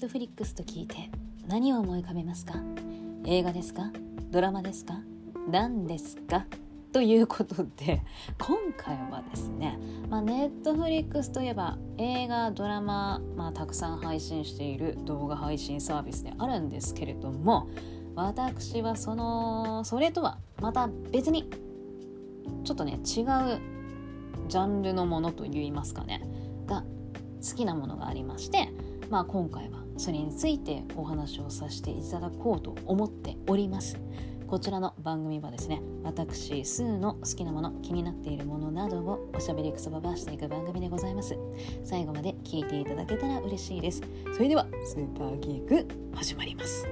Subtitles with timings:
[0.00, 1.10] ットフリックスと聞いて
[1.46, 2.54] 何を思い浮かべますか？
[3.26, 3.92] 映画ですか？
[4.30, 4.94] ドラマですか？
[5.46, 6.46] 何ですか？
[6.90, 8.00] ということで
[8.38, 9.78] 今回はですね、
[10.08, 17.68] まあ、ネットフリックスといえば映画ドラマ、まあ、たくさん配信している動画配信サービスであるんですけれども
[18.14, 21.50] 私はそのそれとはまた別に
[22.64, 23.60] ちょっとね違う
[24.48, 26.22] ジャンルのものといいますかね
[26.66, 26.84] が
[27.46, 28.70] 好きなものがありまして
[29.10, 33.98] まあ今回はそれについてお話をさせていただこうと思っております。
[34.46, 41.36] こちらの番組はですね私スーの好きなもの気になっているものなどをおしゃべりくそばばしていく番組でございます。
[41.84, 44.00] 最後まで聞いていただけたら嬉しいです。
[44.32, 46.88] それではスーパーギーク始まります。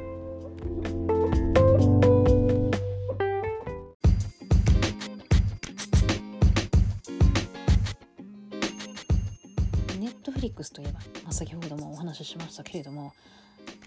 [11.38, 13.12] 先ほどもお話ししましたけれども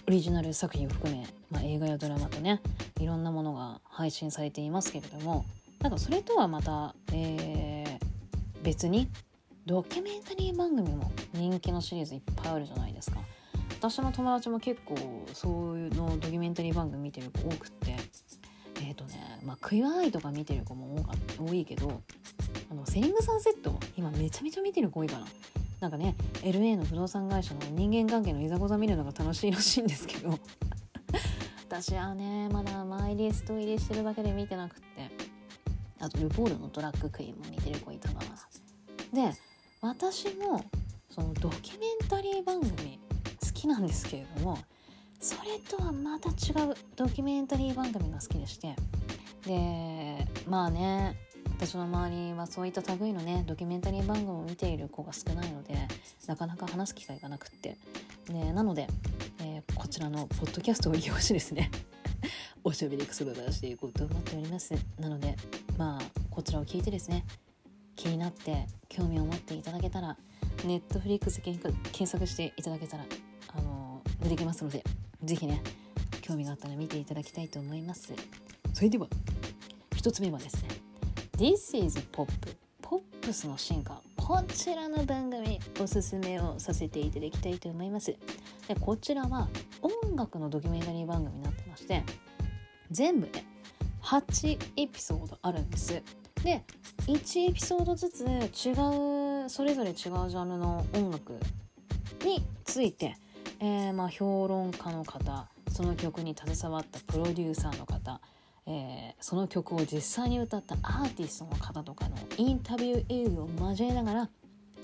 [0.07, 2.61] オリジナル作品を含め、まあ、映画やドラマとね
[3.01, 5.43] いろんなものが配信されていますけれども
[5.81, 7.99] なんかそれとはまた、えー、
[8.63, 9.09] 別に
[9.65, 13.19] ドキュメンタリー番組も人気のシリーズいっぱいあるじゃないですか。
[13.77, 14.95] 私の友達も結構
[15.33, 17.97] そういうのドキュメンタリー番組見てる子多くって
[18.79, 22.01] えっ、ー、とねまあクイアアイとか見てる子も多か多いけど
[22.71, 25.25] あのセリングサンセット今めちゃめちゃ見てる子多いかな。
[25.81, 30.39] なんかね LA の不動産会社の人間関係のいざこざ見るのが楽しいらしいんですけど。
[31.67, 35.31] 私はねまだマイリスト入りしてるだけで見てなくって。
[36.01, 38.19] あとルポールのトラッククイーンも見てる子いたな。
[39.13, 39.37] で
[39.81, 40.65] 私も
[41.09, 42.99] そのドキュメンタリー番組
[43.39, 44.57] 好きなんですけれども
[45.19, 46.33] それとはまた違
[46.67, 48.75] うドキュメンタリー番組が好きでして。
[49.45, 51.17] でまあね
[51.61, 55.75] 私の周りはそういった類のねドキュメンタリー番組を見ている子が少ないので
[56.25, 57.77] なかなか話す機会がなくって。
[58.27, 58.87] でなので、
[59.41, 61.69] えー、こちらのポッドキャストを利用してですね
[62.63, 64.73] おしゃべりくすばばしていこうと思っております。
[64.99, 65.35] なので
[65.77, 66.01] まあ
[66.31, 67.25] こちらを聞いてですね
[67.95, 70.17] 気になって興味を持っていただけたら
[70.65, 73.05] ネットフリックス検索していただけたら
[73.49, 74.83] あの出てきますので
[75.23, 75.61] 是非ね
[76.21, 78.13] 興味があったら見ていただきたいと思います。
[78.73, 79.07] それでは
[79.91, 80.90] 1つ目はですね
[81.41, 82.27] This is Pop
[82.83, 83.99] ポップスの進化。
[84.15, 88.15] こちらの番組おすすめをさせていただきたいと思います。
[88.67, 89.47] でこちらは
[89.81, 92.03] 音楽のドキュメンタリー番組になってまして
[92.91, 93.43] 全部ね
[94.03, 96.03] 8エピソードあるんです。
[96.43, 96.63] で
[97.07, 101.39] 1エピソードずつ違うそれぞれ違うジャンルの音楽
[102.23, 103.17] について、
[103.59, 108.21] えー、まあ評論家の方その曲に携わったプロデューサーの方
[108.67, 114.29] えー、その曲を実際に歌ったアーティストの方とかのインタビュー映像を交えながら、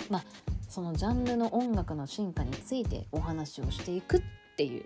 [0.10, 0.24] まあ、
[0.70, 4.22] そのジャンルの音楽の進化についてお話をしていくっ
[4.56, 4.84] ていう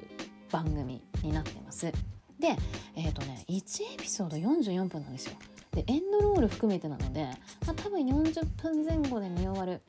[0.52, 1.92] 番組になってます。
[2.40, 2.56] で、
[2.96, 5.34] えっ、ー、とね、1エピソード44分なんですよ。
[5.72, 7.26] で、エンドロール含めてなので、
[7.66, 9.82] まあ、多分40分前後で見終わる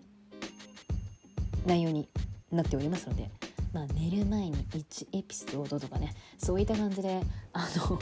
[1.66, 2.08] 内容に
[2.50, 3.30] なっておりますので、
[3.72, 7.98] まあ、寝る前に1エピソードとかねそういった感じであの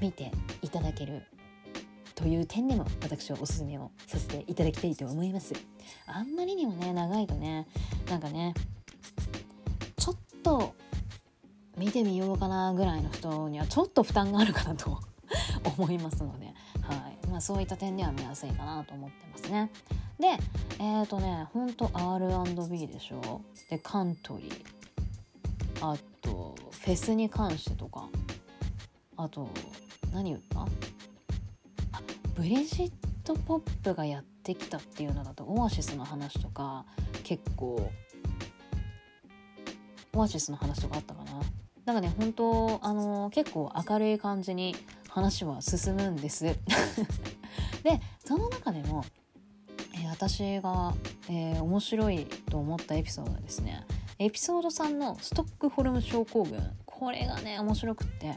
[0.00, 0.30] 見て
[0.62, 1.22] いただける
[2.14, 5.54] という点でも私はおすすめをさせていただきたいと思います。
[6.06, 7.66] あんまりにもね長いとね
[8.08, 8.54] なんかね
[9.96, 10.74] ちょっと
[11.76, 15.00] 見てみようかなぐらいの人にはちょっと負担があるかなと
[15.76, 16.46] 思いますので、
[16.82, 17.26] はい。
[17.28, 19.70] まあ、そういった点では見やすいかなと思ってますね。
[20.20, 20.28] で
[20.78, 23.42] えっ、ー、とねほんと R&B でしょ。
[23.68, 24.64] でカントリー。
[25.80, 28.08] あとフェスに関してとか。
[29.16, 29.48] あと
[30.14, 30.66] 何言ったあ
[32.36, 32.92] ブリジッ
[33.24, 36.86] ト・ポップがやってきたっていうのだとオアシスの話とか
[37.24, 37.90] 結構
[40.14, 41.32] オアシスの話とかあったかな？
[41.84, 44.76] なんかね本当あの結構明るい感じに
[45.08, 46.44] 話は進むんです。
[47.82, 49.04] でその中でも、
[49.94, 50.94] えー、私が、
[51.28, 53.84] えー、面白いと思ったエピソードはですね
[54.18, 56.62] エピソード3のストックホルム症候群。
[56.86, 58.36] これがね面白くって。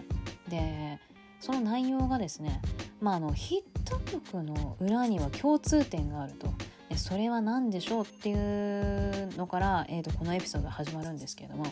[0.49, 0.99] で
[1.39, 2.61] その内容がですね、
[3.01, 6.47] まあ、あのヒット曲の裏には共通点があると。
[6.95, 11.65] それは何でしょうっていうのから、えーと、このエピソードが始まるんですけれども。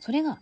[0.00, 0.38] それが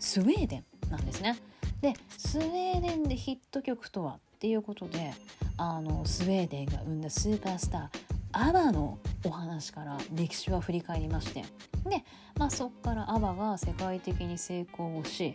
[0.00, 1.36] スウェーデンなんですね。
[1.80, 5.12] でスウェーデンでヒット曲とはっていうことで
[5.56, 11.44] あのスウェーデンが生んだスーパースターアバのお話から歴史は振り返りまして。
[11.88, 12.02] で、
[12.36, 15.34] まあ、そこからアバが世界的に成功をし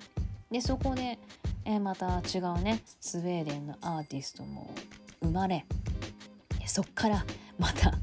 [0.52, 1.20] でそこで
[1.66, 2.82] え、また違うね。
[3.00, 4.74] スウェーデンのアーティストも
[5.22, 5.66] 生まれ
[6.70, 7.26] そっから
[7.58, 7.94] また、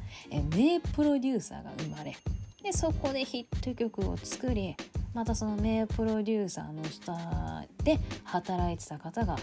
[0.55, 2.17] 名プロデューサーが生まれ
[2.63, 4.75] でそこでヒット曲を作り
[5.15, 9.37] またその名プロデューサーの下で働いてた方が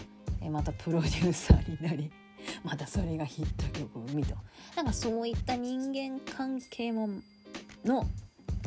[0.50, 2.10] またプロデューサーになり
[2.62, 4.36] またそれがヒット曲を生みと。
[4.76, 7.08] なんかそういった人間関係も
[7.84, 8.06] の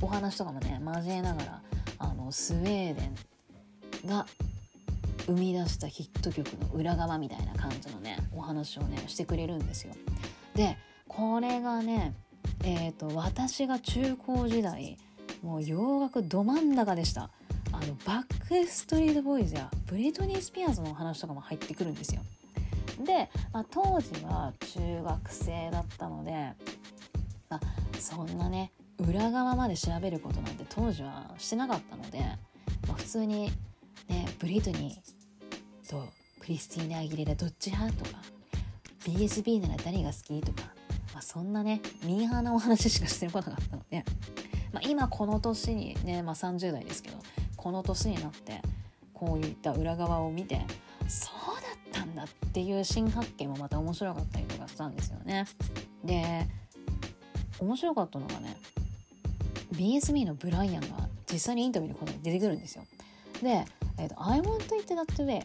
[0.01, 1.61] お話とかもね交えながら
[2.00, 3.05] あのスウェーデ
[4.05, 4.25] ンが
[5.27, 9.94] 生み出したヒット曲の裏側みたいな感じのねお話をねしてくれるんですよ。
[10.56, 10.77] で
[11.07, 12.13] これがね
[12.63, 14.97] えーと、私が中高時代
[15.44, 17.29] もう洋楽ど真ん中でした
[17.71, 22.21] あのバックストリートボーイズやブリトニー・スピアーズのお話とかも入ってくるんですよ
[23.06, 26.31] で、まあ、当時は中学生だったので、
[27.50, 27.62] まあ、
[28.00, 28.71] そんなね
[29.07, 32.19] 裏側まで調べることなんて当時はしてなかったので、
[32.88, 33.51] まあ、普通に
[34.09, 35.16] ねブリトニー
[35.88, 36.07] と
[36.39, 37.98] クリスティーナ・アギレラどっち派？
[38.04, 38.22] とか
[39.06, 40.42] BSB なら誰が好き？
[40.42, 40.78] とか
[41.18, 44.06] まあ、そんなねミーハーなお話しかしてこなかったので、
[44.72, 47.18] まあ、今この年にね、まあ、30代ですけど
[47.56, 48.62] この年になって
[49.16, 50.62] こういった裏側を見て
[51.07, 51.56] そう
[51.92, 55.45] だったんだっていう新発見もまた面白かったりとかしたんですよね。
[56.04, 56.45] で
[57.60, 58.56] 面白かったのがね
[59.74, 62.86] BSB のブライアンが実際にインタビューで出てくるんですよ。
[63.42, 63.66] で
[63.98, 65.44] 「えー、I want it that way」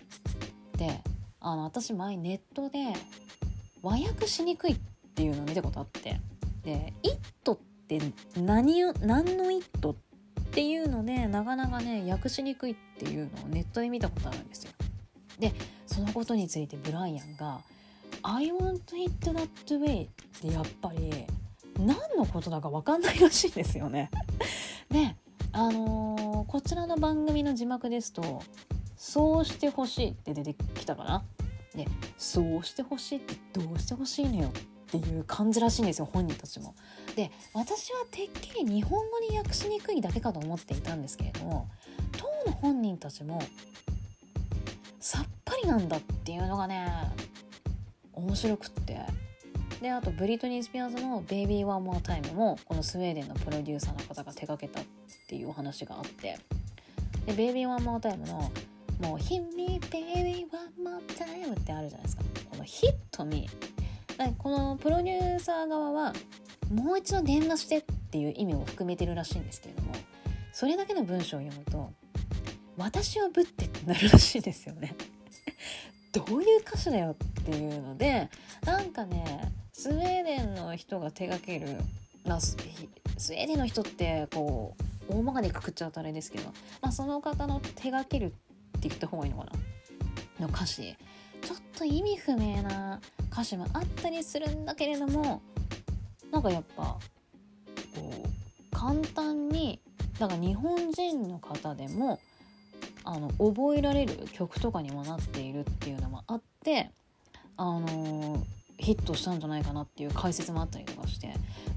[0.82, 1.00] で
[1.40, 2.93] あの私前ネットで
[3.82, 4.76] 和訳しにくいっ
[5.14, 6.20] ていうのを見たことあって
[6.64, 8.00] で「イット」って
[8.37, 9.94] 何を何の「イット」っ
[10.50, 14.73] ていうのでなかなかね訳しにくいっていうのをネットで見たことあるんですよ。
[15.38, 15.52] で
[15.87, 17.61] そのことについてブライアンが
[18.23, 19.49] 「I want it that
[19.79, 20.08] way」っ
[20.40, 21.26] てやっぱり
[21.79, 24.11] 何のことだか分かんないらしいんですよね。
[24.90, 25.14] で
[25.52, 28.43] あのー、こちらの番組の字幕ですと
[29.04, 31.25] 「そうしてほしい」って出てきたかな？
[31.75, 34.52] で「そうしてほしいってどうしてほしいのよ」っ
[34.93, 36.76] ていう感じらしいんですよ本人たちも。
[37.16, 41.69] で私はてっきり日本語に訳しにくいだけかと思っていたんですけれども
[42.12, 43.43] 当の本人たちも
[45.00, 46.87] さっぱりなんだっていうのがね
[48.12, 49.00] 面白くって
[49.81, 54.84] であとブリトニー・スピアーズの「Baby One More Time」もこのスウェーデンのプロデューサーの方が手掛けたっ
[55.26, 56.38] ていうお話があって
[57.26, 58.52] で「Baby One More Time の」
[59.00, 62.23] もう「Hit me baby one more time」ってあるじゃないですか。
[62.50, 63.49] この「Hit me」
[64.39, 66.12] このプロデューサー側は
[66.73, 69.93] もう一度電話してっていう意味を含めてるらしいんですけれども
[70.53, 71.93] それだけの文章を読むと
[72.77, 74.94] 私をぶってってなるらしいですよね。
[76.12, 78.29] どういう歌詞だよっていうので
[78.65, 81.79] なんかねスウェーデンの人が手掛ける、
[82.25, 84.77] まあ、スウェーデンの人ってこ
[85.09, 86.44] う大まかにくくっちゃうとあれですけど、
[86.81, 88.35] まあ、その方の手掛ける
[88.82, 89.52] って言った方がいいのかな？
[90.40, 90.96] の歌詞
[91.40, 93.00] ちょっと意味不明な
[93.31, 95.40] 歌詞もあったりするんだけれども
[96.32, 96.99] なんかやっぱこ
[97.96, 99.81] う簡単に
[100.19, 102.19] だから日本人の方でも
[103.05, 106.90] あの覚えられる曲とかにもなっているっていうのもあって
[107.56, 108.40] あのー、
[108.79, 111.29] ヒットしたんじゃないかなっていう解説もあったりとかして、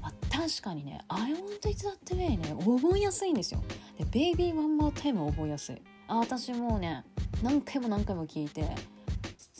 [0.02, 3.62] まあ、確かにね「I want it that way ね」覚えやすいんですよ。
[3.98, 4.04] で
[4.34, 5.82] 「Baby One More Time」覚えやすい。
[6.08, 7.04] あ私もうね
[7.42, 8.64] 何回も何回も聞いて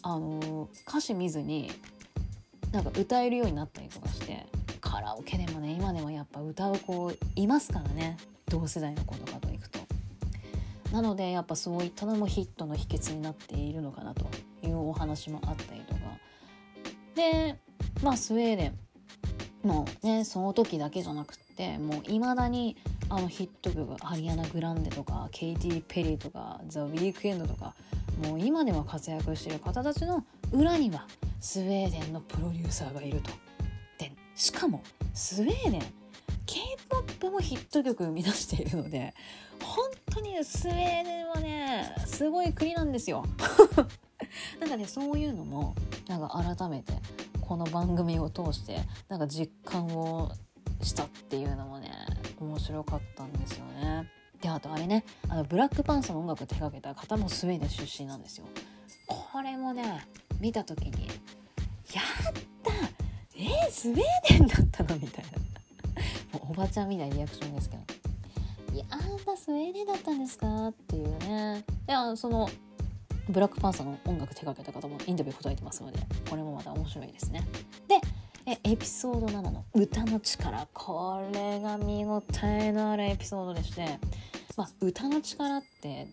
[0.02, 1.70] あの歌詞見ずに
[2.72, 4.46] なんか歌えるようになったりとかして
[4.81, 8.17] カラオケでもね今でもやっぱ歌う子いますからね。
[8.48, 9.81] 同世代の子とかと行くと。
[10.93, 14.24] なのでやっぱそういったのもヒットの秘訣になっているのかなと
[14.62, 16.00] いうお話もあったりとか。
[17.15, 17.58] で
[18.03, 18.79] まあスウェーデン。
[19.67, 22.77] もうねその時だけじゃなくってもういまだに
[23.08, 27.75] あのヒット曲アリアナ・グランデとかケイティ・ペリーとかザ・ウィークエンドとか
[28.23, 31.08] もう今では活躍している方たちの裏には
[31.41, 33.31] スウェーデンのプロデューサーがいると。
[33.99, 34.82] でしかも
[35.13, 35.82] スウェーデン
[36.46, 39.15] K-POP もヒット曲生み出しているので
[39.61, 43.25] 本当にスウェーデンはねすごい国なんですよ。
[44.61, 45.75] なんかねそういうのも
[46.06, 46.93] なんか改めて
[47.46, 50.32] この番組を通してなんか実感を
[50.82, 51.91] したっていうのもね
[52.41, 54.10] 面白かったんですよね。
[54.43, 58.46] であとあれねあのブラックパンサーの音楽を手掛けた方もスウェーデン出身なんですよ。
[59.06, 60.06] これもね
[60.41, 61.06] 見た時に
[61.94, 62.72] 「やった
[63.36, 65.24] えー、スウェーデンだったの?」みたい
[66.32, 67.82] なもうおばちゃんみたいなリアクションですけど
[68.74, 68.84] 「いや
[69.24, 72.48] だスウェーデンだったんですか?」っていうねいやその
[73.28, 75.98] ブラックパンサーの音楽手掛けた方もインタビュー答えてますので
[76.30, 77.42] これもまた面白いですね。
[77.88, 78.00] で
[78.48, 83.98] えエピソード7の歌の力これが見応えのあるエピソードでして、
[84.56, 86.06] まあ、歌の力って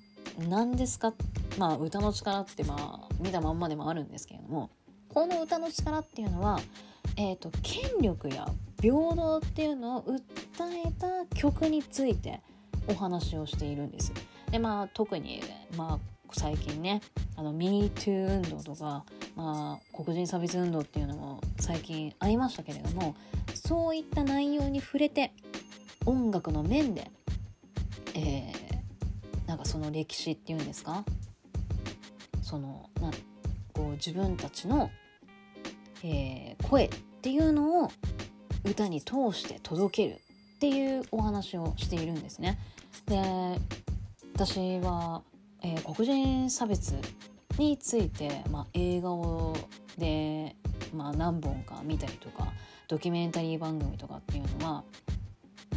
[0.49, 1.13] 何ですか？
[1.59, 4.71] まあ歌の力ってまあ見たまんまでもあるんですけれども
[5.09, 6.59] この歌の力っていうのは、
[7.17, 8.47] えーと、権力や
[8.81, 10.19] 平等っていうのを訴
[10.87, 12.41] えた曲について
[12.87, 14.11] お話をしているんです。
[14.49, 15.43] でまあ特に、
[15.77, 17.01] まあ、最近ね
[17.35, 23.15] あの MeToo 運動とか、まあ、黒人差別運動っていうのも最近ありましたけれども
[23.53, 25.31] そういった内容に触れて
[26.05, 27.09] 音楽の面で、
[28.15, 31.05] えー、なんかその歴史っていうんですか？
[32.41, 33.09] そのな
[33.71, 34.91] こう自分たちの、
[36.03, 36.89] えー、声っ
[37.21, 37.91] ていうのを
[38.65, 42.59] 歌に通して届けるっていうお話をしているんですね。
[43.05, 43.21] で
[44.33, 45.21] 私は、
[45.63, 46.93] えー、黒人差別
[47.57, 49.55] について、まあ、映画を
[49.97, 50.55] で、
[50.93, 52.51] まあ、何本か見たりとか
[52.87, 54.83] ドキュメンタリー番組とかっていうのは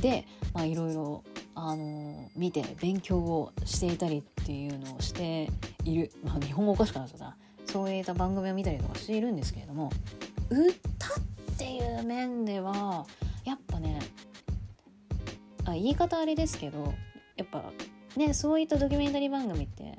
[0.00, 0.26] で
[0.64, 1.24] いろいろ
[1.54, 5.48] あの見て勉強をしていたりっていうのをして
[5.84, 9.90] いる、まあ、日本語おかしくなっちゃったそういった番組を見たりとかしているんですけれども
[10.50, 13.06] 歌っていう面では
[13.44, 14.00] やっぱね
[15.64, 16.94] あ言い方あれですけど
[17.36, 17.64] やっぱ
[18.18, 19.99] ねそういったドキュメンタリー番組って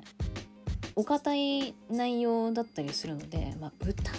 [0.96, 4.14] お堅い内容だったりするので、まあ、歌っ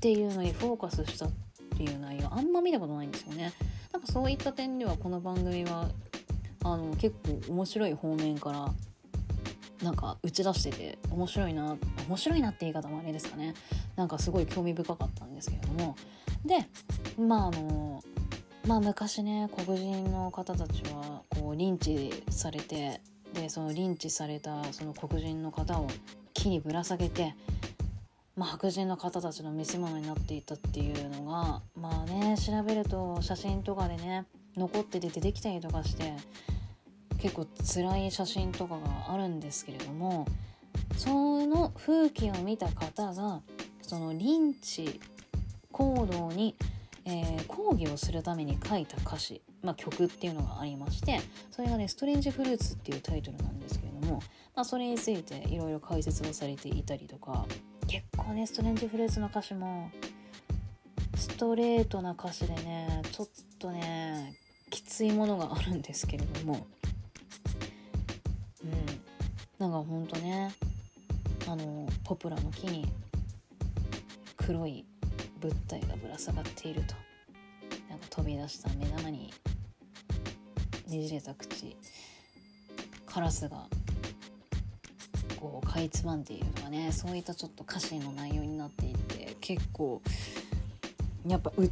[0.00, 1.30] ていうのにフォーカスしたっ
[1.76, 3.52] ていう内容あんま見たことないんですよね。
[3.92, 5.88] なんかそういった点ではこの番組は
[6.64, 8.72] あの結構面白い方面から
[9.82, 11.76] なんか打ち出してて面白いな
[12.08, 13.54] 面白いなって言い方もあれですかね
[13.96, 15.96] なんかすごい興味深かったんですけれども
[16.44, 16.68] で
[17.18, 18.02] まああの
[18.66, 23.00] まあ昔ね黒人の方たちはこうリンチされて
[23.34, 25.88] でそのリンチされたその黒人の方を
[26.34, 27.34] 木にぶら下げて、
[28.36, 36.14] まあ、白人の方たちの見せ物になっていたっていうのがまあね調べると写真とかでね残ってて出てきたりとかして
[37.20, 40.26] 結構辛い写真とかがあるんですけれども
[40.96, 43.40] その風景を見た方が
[43.82, 45.00] そのリンチ
[45.72, 46.56] 行動に、
[47.04, 49.40] えー、抗議をするために書いた歌詞。
[49.62, 54.22] まあ、曲っていうのがありましてそれがね「ストレンジフルーツ」っていうタイトルなんですけれども、
[54.54, 57.46] まあ、それについていろいろ解説をされていたりとか
[57.86, 59.90] 結構ねストレンジフルーツの歌詞も
[61.16, 64.36] ストレートな歌詞でねちょっとね
[64.70, 66.66] きついものがあるんですけれども
[68.62, 68.70] うん
[69.58, 70.52] なんかほんとね
[71.48, 72.86] あのポプラの木に
[74.36, 74.84] 黒い
[75.40, 77.07] 物体がぶら下がっていると。
[78.10, 79.32] 飛び出した目玉に
[80.88, 81.76] ねじれた口
[83.06, 83.64] カラスが
[85.36, 90.02] こうかいつまんでいるとかねそういったちょっと歌詞の内容になっていて結構
[91.26, 91.70] やっぱ訴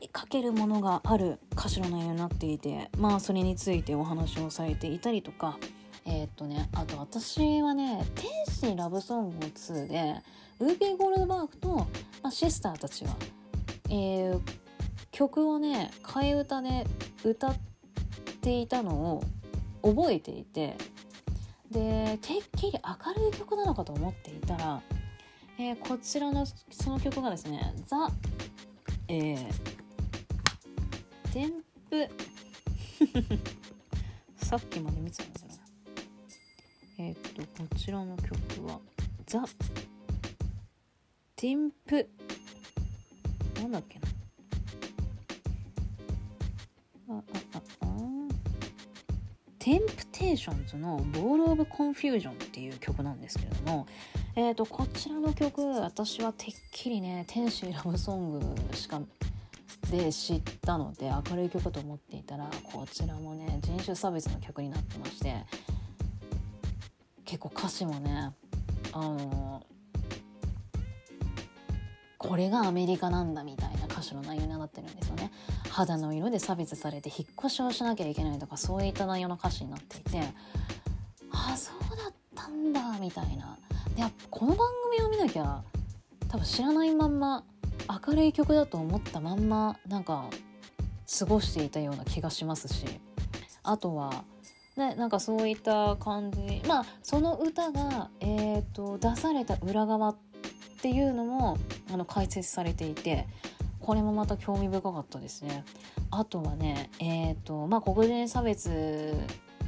[0.00, 5.58] えかけるものがある歌詞の内容になっていてまあそれについてお話をされていたりとか
[6.04, 10.22] えー、っとねあと私はね「天使ラブソング2」で
[10.60, 11.86] ウービー・ゴールドバーグと、ま
[12.24, 13.16] あ、シスターたちは、
[13.90, 14.40] えー、
[15.16, 16.86] 曲をね替え歌で
[17.24, 17.56] 歌っ
[18.42, 19.24] ていたのを
[19.82, 20.76] 覚えていて
[21.70, 24.82] でてっきり明るい曲なのかと思っていたら、
[25.58, 28.10] えー、こちらのその曲がですね「ザ・
[29.08, 29.48] えー、
[31.32, 31.50] テン
[31.90, 32.10] プ
[34.44, 35.56] さっきまで見てたんですよね。
[36.98, 38.80] えっ、とこちらの曲は
[39.26, 39.42] 「ザ・
[41.36, 42.06] ティンプ」
[43.62, 44.05] なんだっけな。
[49.58, 53.86] テンプテーションズの「ボール・オブ・コンフュージョン」っていう曲なんですけれども、
[54.34, 58.40] えーと、こちらの曲私はてっきりね「天使ラブソング」
[58.76, 59.00] しか
[59.90, 65.44] で知ったので明るい曲と思っていたらこちらもね人種差別の曲になってまして
[67.24, 68.32] 結構歌詞もね
[68.92, 69.66] あの
[72.18, 75.32] これがアメリカなんだみたいな歌詞の内容になってるんですよね。
[75.70, 80.20] 肌の色で差別されて引っ越しをしなきゃいけないとかそういった内容の歌詞になっていて
[81.30, 83.58] ああそうだったんだみたいな
[83.94, 85.62] でやっぱこの番組を見なきゃ
[86.28, 87.44] 多分知らないまんま
[88.06, 90.28] 明るい曲だと思ったまんまなんか
[91.18, 92.84] 過ごしていたような気がしますし
[93.62, 94.24] あとは
[94.76, 100.16] ね、なんかそういった感じまあその歌が、えーと出された裏側っ
[100.82, 101.56] ていうのも
[101.90, 103.26] あの解説されていて
[103.86, 105.64] これもまた興味深かったですね。
[106.10, 109.14] あとはね、えっ、ー、と、まあ、黒人差別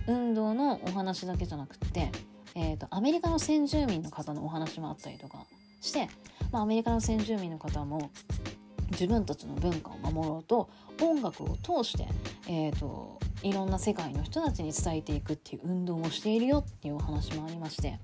[0.08, 2.10] 運動のお話だけじゃなくって、
[2.56, 5.44] えーと、アメリカの先住民の方のお話もあったりとか
[5.80, 6.08] して、
[6.50, 8.10] まあ、アメリカの先住民の方も
[8.90, 10.68] 自分たちの文化を守ろうと
[11.00, 12.08] 音楽を通して、
[12.48, 17.98] えーといろんな世界の人たちに伝えていくっていう運動をしているよっていうお話もありまして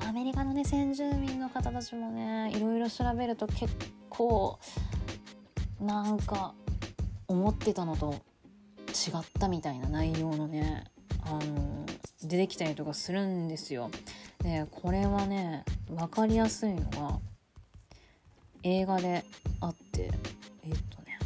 [0.00, 3.72] アメリカのね先住民の方たちもねいろいろ調べると結
[4.08, 4.58] 構
[5.82, 6.54] なんか
[7.26, 8.14] 思ってたのと
[8.88, 10.84] 違ったみたいな内容のね
[11.24, 11.84] あの
[12.22, 13.90] 出てきたりとかするんですよ。
[14.42, 17.18] でこれはね分かりやすいのが
[18.62, 19.24] 映画で
[19.60, 20.10] あって
[20.64, 21.18] えっとね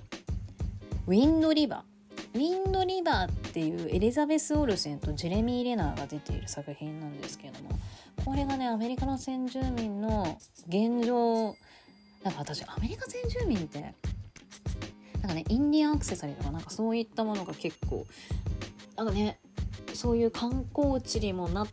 [1.06, 1.96] 「ウィンド・リバー」
[2.36, 7.70] ウィンド・リバーっていうエリザベス・オルセンとジェレミー・レナーが出ている作品なんですけれども
[8.26, 10.38] これがねアメリカの先住民の
[10.68, 11.56] 現状
[12.26, 13.80] なんか私アメリカ先住民って
[15.20, 18.04] なんかねインディアンアクセサリーとかなんかそういったものが結構
[18.96, 19.38] なんかね
[19.94, 21.68] そういう観光地にもなっ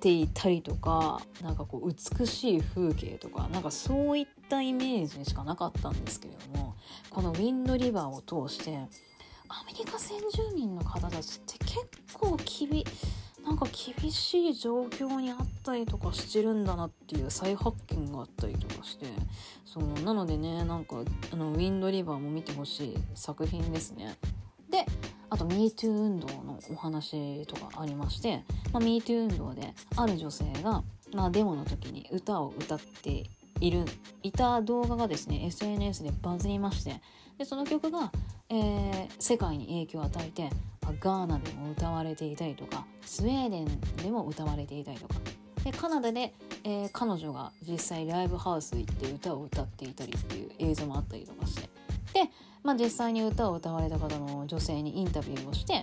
[0.00, 6.74] ていたりとかなんかこう美しい風景とかなんかそういったイメージにしかなかったんですけれども
[7.10, 8.78] このウィンドリバーを通して
[9.50, 12.82] アメリカ先住民の方たちって結構厳
[13.44, 19.06] なんか厳しい状況にあったりとかしてるんだなっていう再発見があったりとかして
[19.64, 20.96] そうなのでねなんか
[21.32, 24.16] あのウィンドリバーも見てほしい作品ですね。
[24.70, 24.86] で
[25.30, 30.82] あと MeToo 運動のお話とかありまして、まあ、MeToo 運動である女性が、
[31.12, 33.30] まあ、デモの時に歌を歌って
[33.60, 33.84] いる
[34.22, 37.00] いた動画がですね SNS でバズりまして
[37.38, 38.12] でその曲が、
[38.50, 40.50] えー、世界に影響を与えて
[41.00, 45.14] ガーナでも歌われていたりとかスウェーデンでも歌われていたりとか。
[45.64, 46.32] でカナダで、
[46.64, 51.68] えー、彼女が実際ライブハウス行って歌を歌っていたりっていう映像もあったりとかして。
[52.14, 52.30] で
[52.62, 55.82] まあ、実際に歌を歌われた方の女性にインタビューをして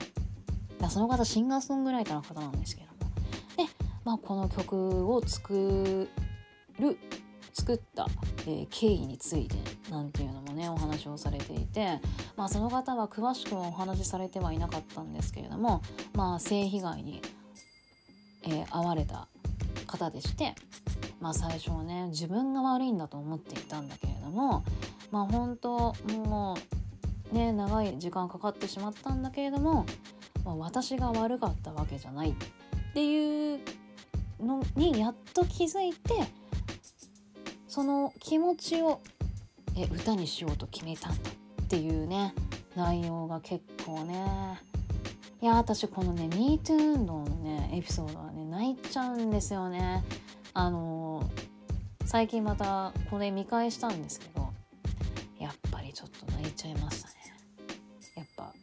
[0.89, 3.11] その方シンガーソングライターの方なんですけども。
[3.55, 6.07] で、まあ、この曲を作
[6.79, 6.97] る
[7.67, 8.07] 作った、
[8.45, 9.57] えー、経緯について
[9.91, 11.99] なんていうのもねお話をされていて、
[12.37, 15.81] まあ、その方は詳しくはお話しされてはいなかったんですけれども、
[16.13, 17.21] まあ、性被害に、
[18.43, 19.27] えー、遭われた
[19.85, 20.55] 方でして、
[21.19, 24.63] まあ、最初はね自分が悪いんだと思っていたんだけれども
[25.11, 26.57] まあ本当も
[27.33, 29.85] うね長い時間かかってしまったんだけれども、
[30.45, 32.33] まあ、私が悪かったわけじゃないっ
[32.93, 33.59] ていう
[34.39, 36.13] のにやっと気づいて
[37.77, 39.01] その気持ちを
[39.75, 41.15] え歌にしようと決めたっ
[41.69, 42.33] ていうね
[42.75, 44.59] 内容が結構ね。
[45.43, 50.03] いや私このね MeToo 運動のねエピソードはね泣いちゃうんですよね。
[50.55, 54.51] あのー、最近またこれ見返したんですけど
[55.39, 57.13] やっぱりちょっと泣いちゃいましたね。
[58.15, 58.53] やっぱ。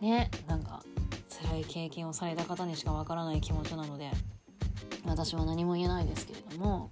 [0.00, 0.80] ねなんか
[1.42, 4.12] 辛い経験をされた方にしかわからない気持ちなので。
[5.06, 6.90] 私は何も言えないですけれども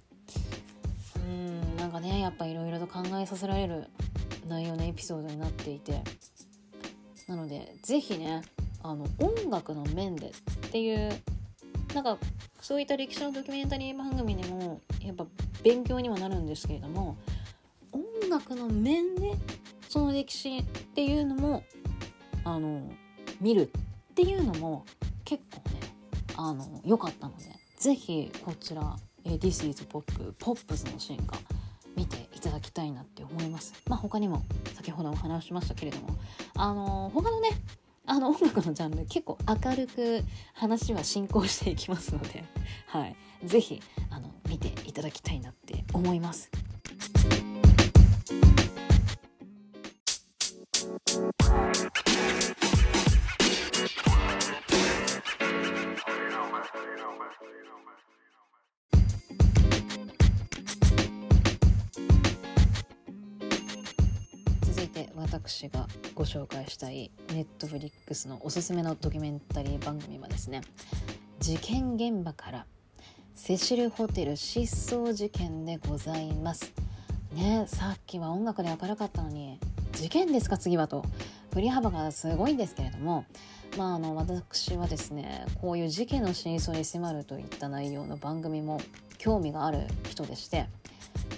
[1.17, 3.87] うんなんかねやっぱいろいろと考えさせられる
[4.47, 6.01] 内容のエピソードになっていて
[7.27, 8.43] なので是非ね
[8.83, 10.31] あの音楽の面でっ
[10.71, 11.11] ていう
[11.93, 12.17] なんか
[12.59, 15.25] そういった歴史のドキュメンタリー番組でもやっぱ
[15.63, 17.17] 勉強にはなるんですけれども
[17.91, 19.33] 音楽の面で
[19.87, 20.63] その歴史っ
[20.95, 21.63] ていうのも
[22.43, 22.91] あの
[23.39, 23.71] 見る
[24.11, 24.85] っていうのも
[25.23, 25.79] 結構ね
[26.35, 28.95] あの良かったので是非こちら
[29.27, 30.05] 「This is Pop」
[30.39, 31.37] ポップスの進化
[31.97, 33.73] 見ていただきたいなって思います。
[33.89, 34.41] まあ他にも
[34.73, 36.15] 先ほどお話しましたけれども
[36.55, 37.49] あの他のね
[38.05, 42.45] あの音楽のジャンル結構明るく話は進行していきますので、
[42.87, 46.49] はい、是非あの見ていただきたいなって思います。
[65.33, 70.61] 私がご紹介したいネットフリックスのおすすめのドキュメンタリー番組はですね
[71.39, 72.65] 事件現場から
[73.33, 76.71] セシルホテル失踪事件でございます。
[77.33, 79.57] ねさっきは音楽で明るかったのに
[79.93, 81.03] 事件ですか次はと。
[81.51, 83.25] 振り幅がすごいんですけれども
[83.75, 88.79] まああの私はですねこういう事件の真相に迫るといった内容の番組も
[89.17, 90.67] 興味がある人でして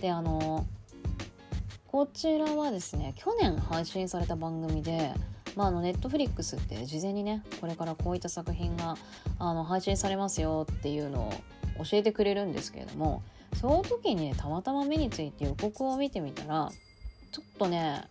[0.01, 0.65] であの
[1.95, 5.13] こちらはですね去年配信された番組で
[5.55, 8.97] まあ、のネットフリックスって事前にねこれからこういった作品が
[9.39, 11.31] あの配信されますよっていうのを
[11.85, 13.23] 教えてくれるんですけれども
[13.55, 16.69] その時にねたまたま目について予告を見てみたら
[17.31, 18.03] ちょっとね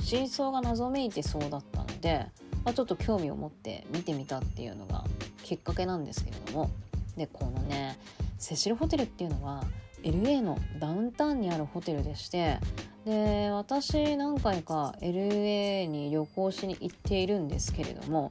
[0.00, 2.24] 真相が謎めいてそうだったので、
[2.64, 5.04] まあ、ちょっと興味を持って見てみたっていうのが
[5.42, 6.70] きっかけなんですけれども
[7.18, 7.98] でこのね
[8.38, 9.62] セシルホテルっていうのは
[10.02, 12.58] LA のダウンタウンにあるホテルでして
[13.04, 18.30] で私何回か LA に旅行しに行っているんですけれども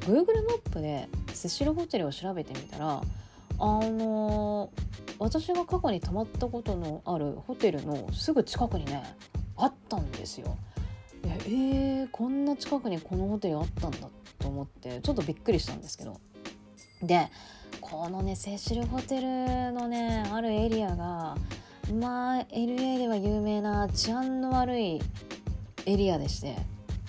[0.00, 3.02] Google マップでセシルホテルを調べてみたら
[3.58, 4.70] あの
[5.18, 9.02] 私が過去に泊まったことのあるホテルのすぐ近くにね
[9.56, 10.56] あったんですよ。
[11.24, 13.98] えー、こんな近くにこのホテルあったんだ
[14.40, 16.20] と思ってちょっとびっくりしたんですけど
[17.00, 17.28] で
[17.82, 21.36] このねセシルホテルのねあるエリアが
[22.00, 25.00] まあ LA では有名な治安の悪い
[25.84, 26.56] エリアでして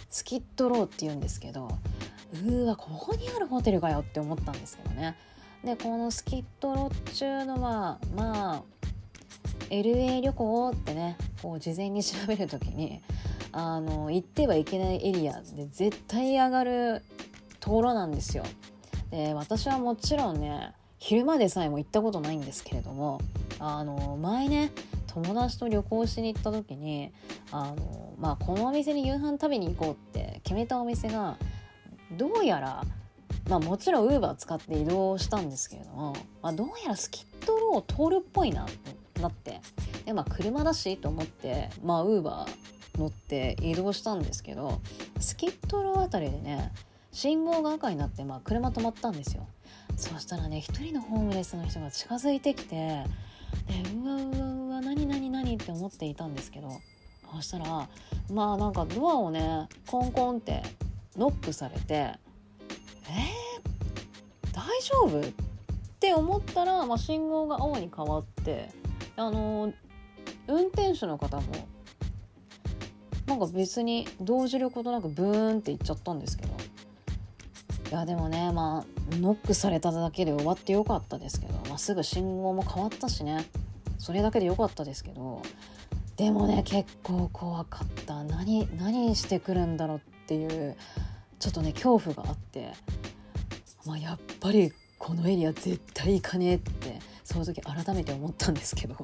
[0.10, 1.70] スキットローって言うんですけど
[2.34, 5.16] うーわここにあるホテルかよって思ったんですけどね
[5.64, 8.64] でこのスキットロっちゅうのはまあ
[9.70, 13.02] LA 旅行ってねこう事前に調べる時に
[13.52, 17.04] あの行ってはいけないエリアで絶対上がる
[17.60, 18.44] ところなんですよ。
[19.14, 23.22] で私はもちろんね昼間でさえも行ったことないんですけれども
[23.60, 24.72] あの前ね
[25.14, 27.12] 友達と旅行しに行った時に
[27.52, 31.38] あの、まあ、このお店に夕飯食べに行こうって決めたお店が
[32.14, 32.84] どうやら、
[33.48, 38.66] まあ、もちろんウーバー使って移動したんですけれども、まあ、どうやらスキットローを通るっぽいな
[39.14, 39.62] となって。
[40.06, 44.82] で、まあ、車だしと思ってまあウーバー乗って移動したんですけど
[45.20, 46.72] スキットローあたりでね
[47.14, 49.48] 信号が赤になって、まあ、車止まったんですよ。
[49.96, 53.06] そしたらね一人のホームレスの人が近づいてきてで
[53.96, 56.82] うわうわうわ何何何って思っていたんですけど
[57.36, 57.88] そしたら
[58.32, 60.64] まあなんかドアをねコンコンって
[61.16, 65.20] ノックされてえー、大丈夫？
[65.20, 65.32] っ
[66.00, 68.72] て思ったら、まあ、信号が青に変わって
[69.16, 69.72] あの
[70.48, 71.44] 運転手の方も
[73.28, 76.54] なんか別に動じることなくブーンって言っちゃったんですけど
[77.94, 83.46] やでもねまあノックされただけで終わってよかったですけど、まあ、すぐ信号も変わったしね。
[84.00, 85.42] それだけでよかったですけど
[86.18, 88.24] でもね結構怖かった。
[88.24, 90.76] 何何してくるんだろうっていう
[91.40, 92.74] ちょっとね恐怖があって、
[93.86, 98.96] まあ、やっぱりこのエリア絶対行かねえってその時改めて思ったんですけど。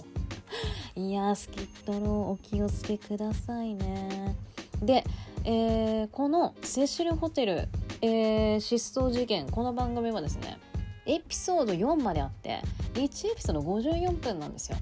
[0.96, 4.36] いやスキットローお気をつけくださいね。
[4.82, 5.04] で、
[5.44, 7.68] えー、このセシルホテル、
[8.02, 10.58] えー、失踪事件この番組はですね
[11.06, 12.62] エピソード4まであって
[12.94, 14.78] 1エピソード54分なんですよ。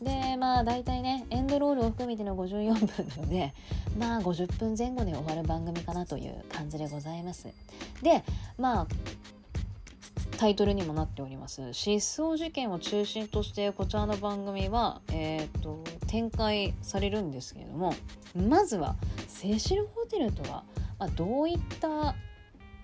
[0.00, 3.54] でまあ大体ねエンドロールを含めての54分なので
[3.96, 7.48] まあ50分前後で終わる番組かなという感じでございます。
[8.02, 8.24] で
[8.58, 8.86] まあ
[10.38, 17.94] タイトルにもなっております失踪事件を中心としてこちらの番組は、えーと、展開されるんですけれども
[18.34, 18.96] まずは
[19.28, 20.64] セシルホテルとは、
[20.98, 22.14] まあ、どういった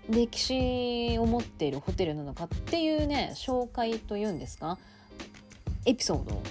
[0.08, 4.78] 歴史を持っているホテルなのかっていうね紹介というんですか
[5.84, 6.42] エピソードを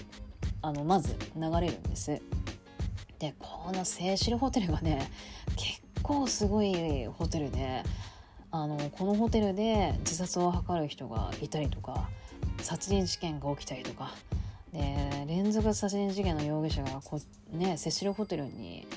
[0.61, 2.21] あのまず流れるんです。
[3.19, 5.11] でこのセシルホテルがね
[5.55, 7.83] 結構すごいホテルで
[8.63, 12.09] あのこのホテルで自殺を図る人がいたりとか
[12.61, 14.15] 殺人事件が起きたりとか
[14.73, 17.19] で連続殺人事件の容疑者がこ、
[17.51, 18.87] ね、セシルホテルに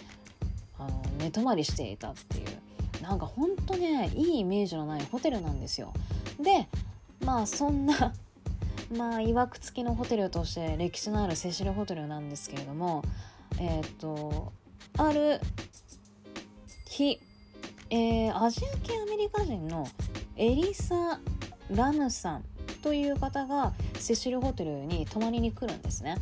[0.79, 5.92] あの寝泊まりしていたっていうなんかほんとねいいイメージのないホテルなんですよ。
[6.40, 6.68] で
[7.25, 8.14] まあそんな
[8.96, 13.03] まあいわくつきのホテルとして歴史のあるセシルホテルなんですけれども
[13.59, 14.53] えっ、と
[14.96, 15.40] ある
[16.87, 17.20] 日
[17.90, 19.87] えー、アジア系アメリカ人の
[20.37, 21.20] エリサ・
[21.70, 22.44] ラムさん
[22.83, 26.16] という方がセシルホテルに泊まりに来るんですね。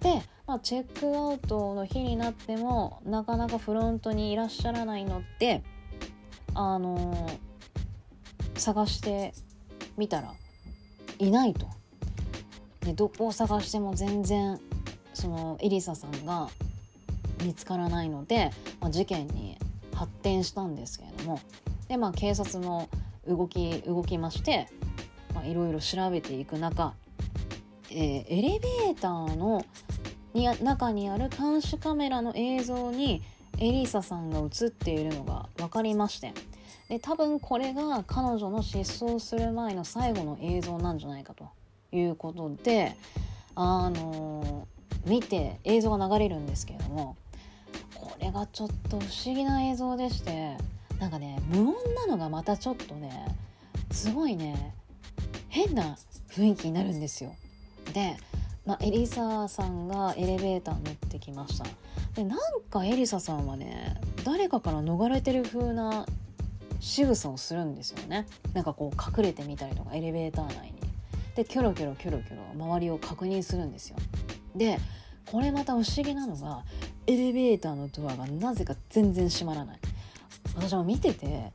[0.00, 5.62] で、まあ、チェックアウトの日になってもなかなかフロントにいらっしゃらないので
[6.54, 9.32] あのー、探して
[9.96, 10.34] みたら
[11.18, 11.66] いないと。
[12.80, 14.58] でどこを探しても全然
[15.14, 16.48] そのエリサさんが
[17.44, 19.56] 見つからないので、まあ、事件に
[19.94, 21.40] 発展したんですけれども
[21.88, 22.88] でまあ警察も
[23.26, 24.68] 動き動きまして
[25.44, 26.94] いろいろ調べていく中、
[27.90, 29.64] えー、エレベーターの
[30.34, 33.22] に中にある監視カメラの映像に
[33.58, 36.32] エリサさんが映っているのが分かりまして
[36.88, 41.50] で多分これが彼女の失踪する前の最後の映像なんじゃないかと
[41.92, 42.96] いうことで
[43.54, 47.16] あのー、見て映像が流れるんですけれども
[48.02, 50.56] これがちょっと不思議な映像でして
[50.98, 53.26] なんかね無音なのがまたちょっとね
[53.92, 54.74] すごいね
[55.48, 55.96] 変な
[56.30, 57.34] 雰囲気になるんですよ。
[57.92, 58.16] で、
[58.66, 61.64] まあ、エリサさんがエレベーター乗ってきました。
[62.14, 62.38] でなん
[62.70, 66.04] かエリサさんはね誰かから逃れてる風な
[66.80, 68.26] 仕草をするんですよね。
[68.52, 70.74] なんかこう隠れてみたりとかエレベーター内に。
[71.36, 73.96] でキョロキョロキョロキョロ周りを確認するんですよ。
[74.56, 74.78] で
[75.30, 76.62] これまた不思議なのが
[77.06, 79.78] エレベーターのドアがなぜか全然閉まらない
[80.54, 81.52] 私も見てて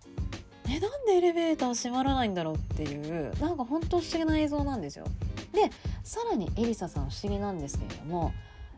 [0.69, 5.05] えなんでエレベーター閉まらないんだろうっていうなんか本当不思議な映像なんですよ
[5.53, 5.71] で
[6.03, 8.33] さらにエリサさん不思議なんですけれども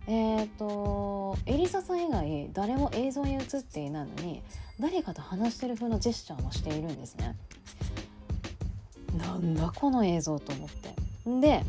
[0.08, 4.42] えっ、とエリサさん以外誰も映像に映っていないのに
[4.80, 7.36] 誰かと話してる風のジェスチャーもしているんですね。
[9.18, 10.96] なんだこの映像と思って。
[11.42, 11.64] で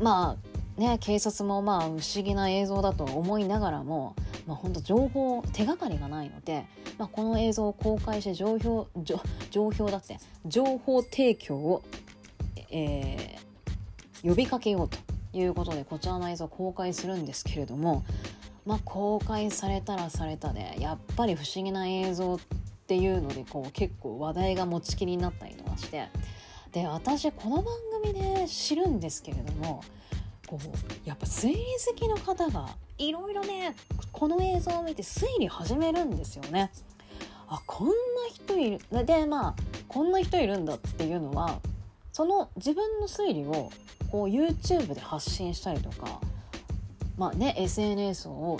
[0.00, 6.66] まあね警察もまあ不思議な映像だと思いながらも、まあ、本当情報手がかりがないので、
[6.98, 8.88] まあ、この映像を公開して情報
[9.50, 11.82] 情報だって情報提供を、
[12.70, 14.98] えー、呼びかけようと
[15.36, 18.04] いうことでこちらの映像を公開するんですけれども、
[18.66, 22.38] まあ、公開されたらされたでやっぱり不思議な映像っ
[22.86, 26.08] ていうのでこう結構話題が持ちきりになったりとかして
[26.72, 27.66] で私この番
[28.02, 29.82] 組で知るんですけれども
[30.58, 33.74] こうやっぱ推理好きの方がいろいろね
[34.12, 36.70] この映像を見て推理始めるんですよね。
[37.48, 37.92] あこんな
[38.32, 39.54] 人いるでまあ
[39.88, 41.60] こんな人いるんだっていうのは
[42.12, 43.70] その自分の推理を
[44.10, 46.20] こう YouTube で発信したりとか
[47.18, 48.58] まあね SNS を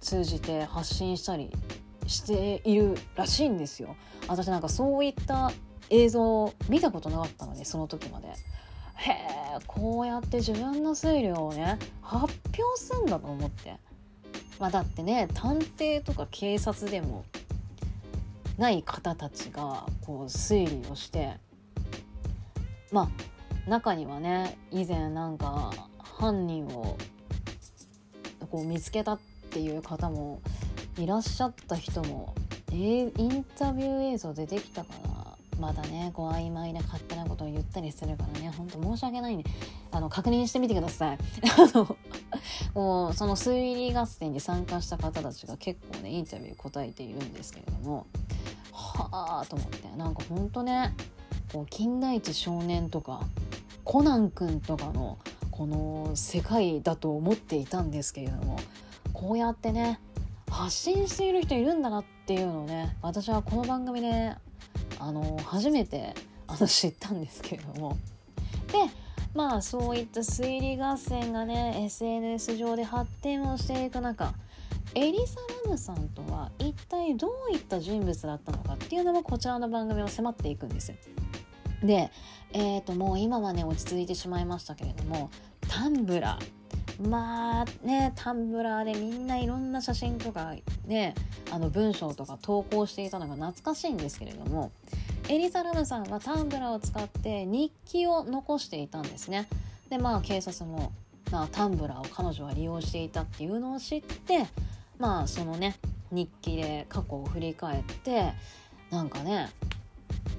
[0.00, 1.50] 通じて発信したり
[2.06, 3.96] しているらしいんですよ。
[4.28, 5.52] 私なんかそういった
[5.90, 8.28] 映像を見たことなかったのでその時まで。
[9.02, 13.76] へえこうやって自分の推理をね発表すんだと思って。
[14.62, 17.24] まあ、だってね探偵とか警察でも
[18.58, 21.36] ない方たちがこう推理をして
[22.92, 23.10] ま
[23.66, 26.96] あ中にはね以前なんか犯人を
[28.52, 30.40] こう見つけたっていう方も
[30.96, 32.36] いらっしゃった人も、
[32.68, 35.21] えー、インタビュー映像出てきたかな
[35.62, 39.44] まだねこう曖昧な勝手なことを言ったりするからねほんと申し訳ないね
[39.92, 41.18] あの確認してみてください。
[41.56, 41.96] あの
[42.74, 48.06] もうその推理合戦に参加した方たちが結構ねインタビュー答えているんですけれども
[48.72, 50.96] はあと思ってなんかほんとね
[51.52, 53.20] こう金田一少年とか
[53.84, 55.18] コナン君とかの
[55.52, 58.58] この世界だと思っていたんですけれども
[59.12, 60.00] こうやってね
[60.50, 64.34] 発信している人いるんだなっていうのをね私はこの番組で
[65.04, 66.14] あの初めて
[66.46, 67.98] あの知ったんですけれども
[68.68, 68.78] で
[69.34, 74.32] まあそういった推理合戦がね SNS 上で発展をしていく中
[74.94, 80.96] エリサ・ラムさんとは一体どういった人物だったのかっていうのもこちらの番組を迫っていくんですよ。
[81.82, 82.10] で、
[82.52, 85.30] えー、ともう今はね落ち着いてしまいましたけれども
[85.68, 86.61] タンブラー
[87.00, 90.54] まあねタンブラーでみんないろんな写真とか
[90.86, 91.14] ね
[91.50, 94.72] あの文章とか投稿していたのが懐かしいんですけれども
[95.28, 99.48] エリザ・ラムさんはタンブラーを使って日記を残していたんですね。
[99.88, 100.92] でまあ警察も、
[101.30, 104.46] まあ、タンブラーを彼女は利用していたっていうのを知って
[104.98, 105.76] まあそのね
[106.10, 108.32] 日記で過去を振り返って
[108.90, 109.50] なんかね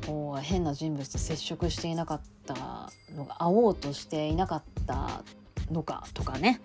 [0.05, 5.23] こう変な人物と接触していなかったのが会おうとしていなかった
[5.71, 6.61] のかとかね。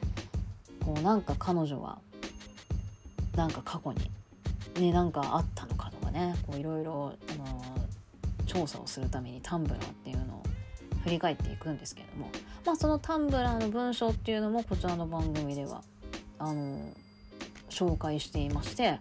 [0.85, 1.99] こうなんか彼女は
[3.37, 4.11] なんか過去に
[4.81, 6.35] ねなんかあったのかとかね。
[6.57, 7.13] いろいろ
[8.47, 10.43] 調査をするためにタンブラーっていうのを
[11.05, 12.31] 振り返っていくんですけれども、
[12.65, 15.83] まあ、そのタンブラーの文章っていうのもこちらの番組では
[16.39, 16.81] あの
[17.71, 18.99] 紹介していまして、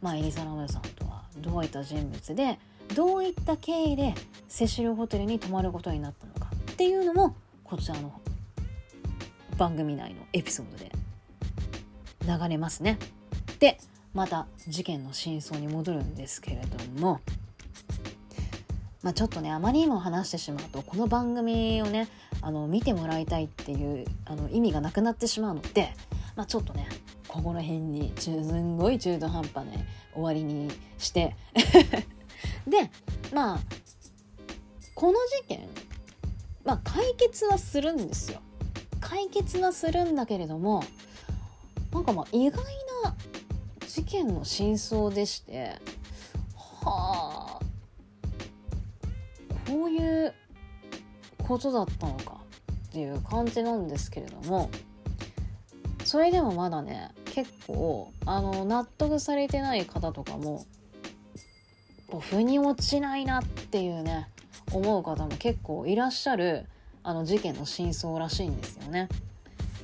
[0.00, 2.58] まあ、エリザラムさんとはどういった人物で
[2.94, 4.14] どういった経緯で
[4.48, 8.12] セシルホテルに泊まることになったのかっていうのもこちらの
[9.56, 10.92] 番組内のエピソードで。
[12.26, 12.98] 流れますね。
[13.58, 13.78] で
[14.14, 17.20] また事件の真相に戻るんですけれども。
[19.02, 22.06] まあ、ちょっとねあまりにも話してしまうとこの番組をね
[22.40, 25.92] あの見てもらいたいっていうあの意味がなくなってしまうので、
[26.36, 26.88] まあ、ちょっとね
[27.26, 31.34] ここら辺にすんごい中途半端ね終わりにして。
[32.66, 32.90] で
[33.34, 33.60] まあ
[34.94, 35.68] この事件
[36.64, 38.40] まあ解決はするんですよ。
[39.12, 40.82] 解決はするんだけれども
[41.92, 42.62] なんかまあ意外
[43.04, 43.14] な
[43.86, 45.78] 事件の真相でして
[46.56, 47.64] はあ
[49.70, 50.32] こういう
[51.46, 52.38] ことだったのか
[52.88, 54.70] っていう感じなんですけれども
[56.06, 60.64] それでもまだね結構あの納得されてない方とかも
[62.30, 64.28] 腑に落ちないなっていうね
[64.72, 66.66] 思う方も結構いらっしゃる
[67.02, 69.08] あの事件の真相らしいんですよね。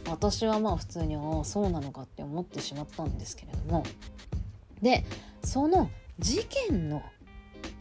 [0.08, 3.84] 私はまあ普通にああそうなのかって思ってしまったんですけれども
[4.80, 5.04] で
[5.44, 7.02] その事件の、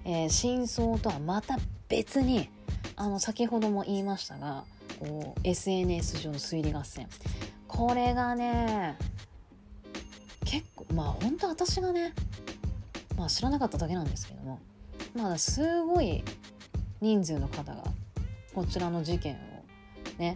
[0.04, 2.50] えー、真相とはまた別に
[2.96, 4.66] あの先ほども言いましたが
[5.00, 7.08] こう SNS 上の推理合戦
[7.68, 8.98] これがね
[10.44, 12.14] 結構まあ本当私がね、
[13.18, 14.60] まあ、知らなかっただけなんですけども
[15.16, 16.24] まだすごい
[17.02, 17.84] 人数の方が
[18.58, 19.38] こちらの事件を
[20.18, 20.36] ね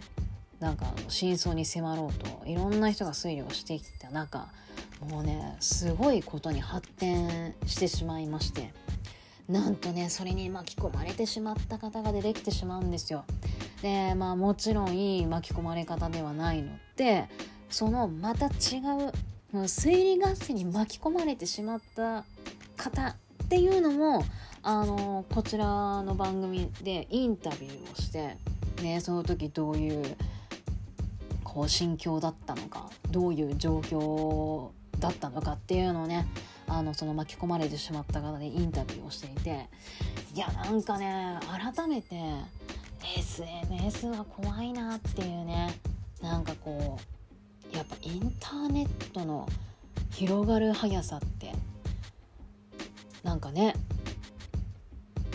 [0.60, 4.46] なんか真相に迫ろうといろんな人が推理をしてきた中
[5.10, 8.72] もうねすごいことに発展してしまいまして
[9.48, 13.24] なんとねそれに巻き込まれてしまった方が出てきてしまうんですよ。
[13.82, 17.28] でまあもちろんいい巻き込まれ方ではないので
[17.70, 18.52] そのまた違う
[19.52, 22.24] 推理合戦に巻き込まれてしまった
[22.76, 24.24] 方っていうのも
[24.64, 25.64] あのこちら
[26.02, 28.36] の番組でインタビューをして、
[28.80, 30.16] ね、その時どういう
[31.42, 34.70] こう心境だったのかどういう状況
[35.00, 36.26] だったのかっていうのをね
[36.68, 39.68] あのその巻き込まれてしまった方でインタビューをしていて
[40.34, 41.38] いやなんかね
[41.74, 42.14] 改めて
[43.18, 45.74] SNS は怖いなっていうね
[46.22, 46.98] なんかこ
[47.72, 49.48] うやっぱインターネットの
[50.12, 51.52] 広がる速さって
[53.24, 53.74] なんかね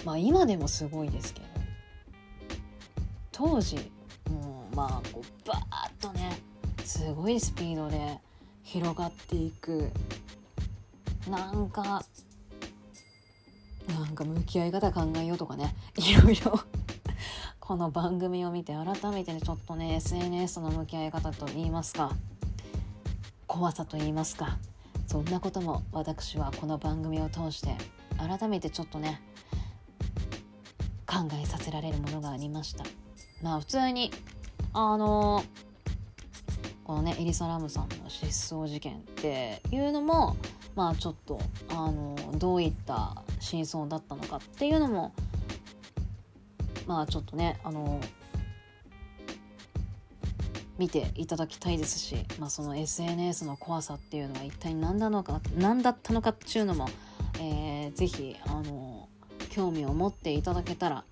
[0.07, 1.47] まあ今でもすごいですけど。
[3.33, 3.75] 当時
[4.31, 6.39] もうまあこうバーッとね
[6.85, 8.17] すごいスピードで
[8.63, 9.91] 広がっていく。
[11.29, 12.05] なんか
[13.89, 16.57] なんか向き合い方考えようとかね いろいろ。
[17.59, 22.15] この番組を見て改めてねちょっとね SNS の向き合い方と言いますか
[23.45, 24.57] 怖さと言いますか
[25.05, 27.75] そんなことも私はこの番組を通して
[28.17, 29.21] 改めてちょっとね
[31.17, 32.83] 考えさせられるものがありました。
[33.41, 34.11] まあ普通に
[34.73, 35.43] あの
[36.83, 40.37] このねエリサ・ラムさんの失踪事件っていうのも
[40.75, 45.13] まあちょっとあのどういった真相だったのかっていうのも
[46.85, 47.99] まあちょっとねあの
[50.77, 56.87] 見ていただきたいですし、まあ、その SNS の怖さっていうのは一体何なのか何だったのかっていうのも、
[57.39, 59.09] えー、ぜひあの
[59.57, 61.03] 興味を持っていただけたら、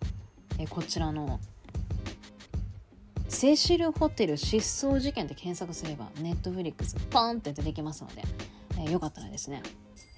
[0.60, 1.40] え、こちらの
[3.28, 8.22] セシルホテル失踪事件で検索すればネットフリックスポンって出てきますので、
[8.78, 9.64] えー、よかったらですね、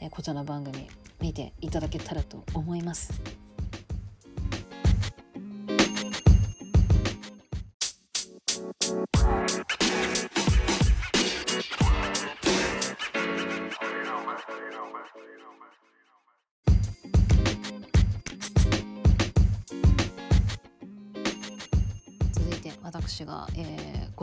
[0.02, 0.90] えこちらの番組
[1.22, 3.14] 見ていただけたらと思います。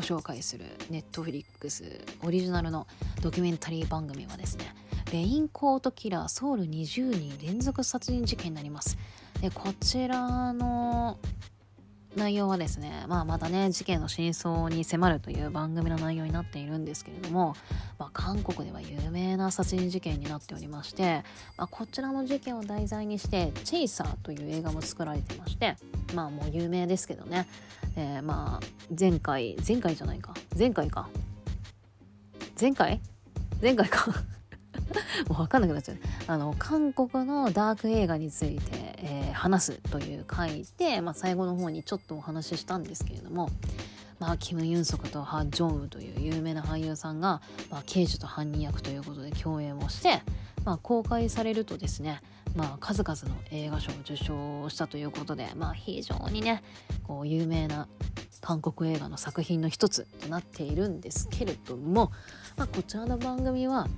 [0.05, 2.87] 紹介するネットフリックスオリジナルの
[3.23, 4.75] ドキュメンタリー番組はですね
[5.13, 8.99] レインコートキラーソウル20人連続殺人事件になります。
[9.41, 11.19] でこちらの
[12.17, 17.57] 内容はですね、まあ、またね事件の真相に迫るという番組の内容になっているんですけれども、
[17.99, 21.25] まあ、韓国では有名な殺人事件になっておりまして、
[21.57, 25.77] まあ、こちらの事件を題材にして「チェイサー」という映画も作られてまして
[26.15, 27.49] まあもう有名ですけどね、
[27.97, 28.67] えー、まあ
[28.99, 30.35] 前回前回じゃないか。
[30.57, 31.09] 前回か。
[32.61, 33.01] 前回？
[33.61, 34.07] 前回か。
[35.29, 35.99] もう分かんなくなっちゃう。
[36.27, 38.63] あの韓国のダーク映画について、
[38.99, 43.51] えー、話すという回で、まあ、最後の方にちょっとお話ししたんですけれども、
[44.19, 50.23] まあ、キム・ユンソクとハ・ジョンウという有名な俳優さんが、まあ、刑事と犯人役ということで共演をして、
[50.65, 52.21] まあ、公開されるとですね、
[52.55, 56.63] まあ、数々の映画賞を受賞したということで、まあ、非常にね
[57.03, 57.89] こう有名な
[58.41, 62.13] 韓国映画の作品の一つとなっているんですけれども、
[62.57, 63.89] まあ、こちらの番組は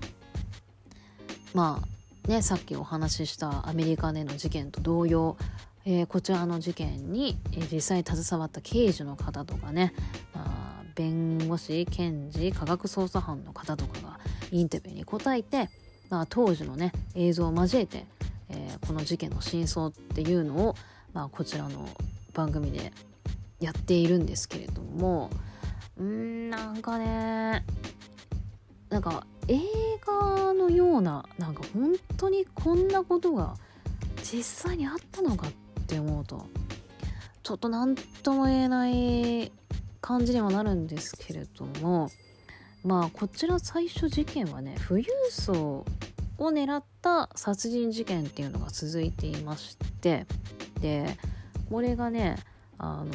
[1.55, 5.37] まあねさっきお話ししたアメリカでの事件と同様、
[5.85, 9.95] えー、こちらの事件に、えー、実際携わった刑事の方とかね、
[10.35, 14.19] まあ、弁護士検事科学捜査班の方とかが
[14.51, 15.71] インタビューに答えて、
[16.11, 18.07] まあ、当時のね映像を交えて、
[18.51, 20.75] えー、この事件の真相っていうのを、
[21.13, 21.89] まあ、こちらの
[22.35, 22.93] 番組で
[23.61, 25.31] やっているんですけれども
[25.99, 27.65] うんなんかね
[28.89, 29.61] なんか映
[30.05, 33.57] 画のようななんか本当にこんなことが
[34.23, 35.51] 実際にあったのかっ
[35.87, 36.47] て思うと
[37.43, 39.53] ちょっと何とも言えない
[40.01, 42.11] 感じにはなるんですけれども
[42.85, 45.85] まあこちら最初事件はね富裕層
[46.39, 50.27] を狙った殺人事件っていうのが続いていまして
[50.81, 51.17] で
[51.71, 52.37] これがね
[52.79, 53.07] あの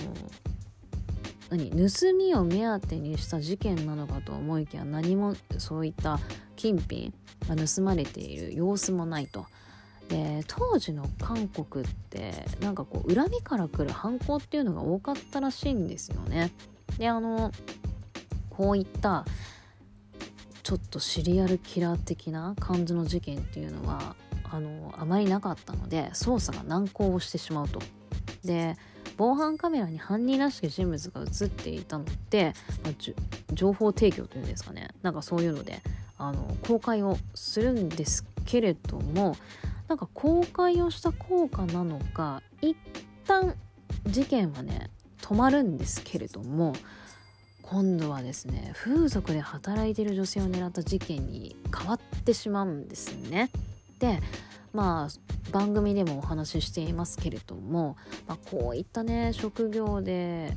[1.52, 6.18] 何盗みを目当てにした事件なのかと思いきや何もそういった
[6.56, 7.14] 金品
[7.48, 9.46] が盗まれている様子もないと。
[10.08, 16.52] で当時の韓国ってなんかこう恨みから来る犯行っていうのが多かったらしいんですよね。
[16.98, 17.52] であの
[18.50, 19.26] こういった
[20.64, 24.16] ちょっとシリアルキラー的な感じの事件っていうのは
[24.50, 27.82] あのあまりなかったので捜査が難航をしてしまうと。
[28.44, 28.78] で
[29.18, 35.82] 防犯カメラに犯人らしき人物が映っていたので、まあ、情報提供というんですかねなんかそういうので
[36.18, 39.36] あの公開をするんですけれども
[39.88, 42.78] なんか公開をした効果なのか一
[43.26, 43.56] 旦
[44.06, 44.90] 事件はね
[45.22, 46.74] 止まるんですけれども
[47.62, 53.50] 今度はですね風俗で働いてる女性を狙った事件に変わってしまうんですね。
[54.00, 54.20] で
[54.74, 57.98] まあ番組でもお話ししていますけれども、
[58.28, 60.54] まあ、こういったね職業で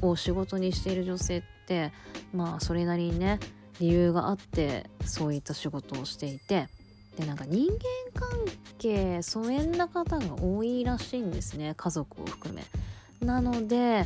[0.00, 1.92] を仕事にしている女性って
[2.32, 3.40] まあそれなりにね
[3.80, 6.68] 理由があってそういった仕事をしていて
[7.16, 7.76] でなんか人間
[8.14, 8.28] 関
[8.78, 12.64] 係疎遠な方が多いらしいんですね家族を含め。
[13.20, 14.04] なので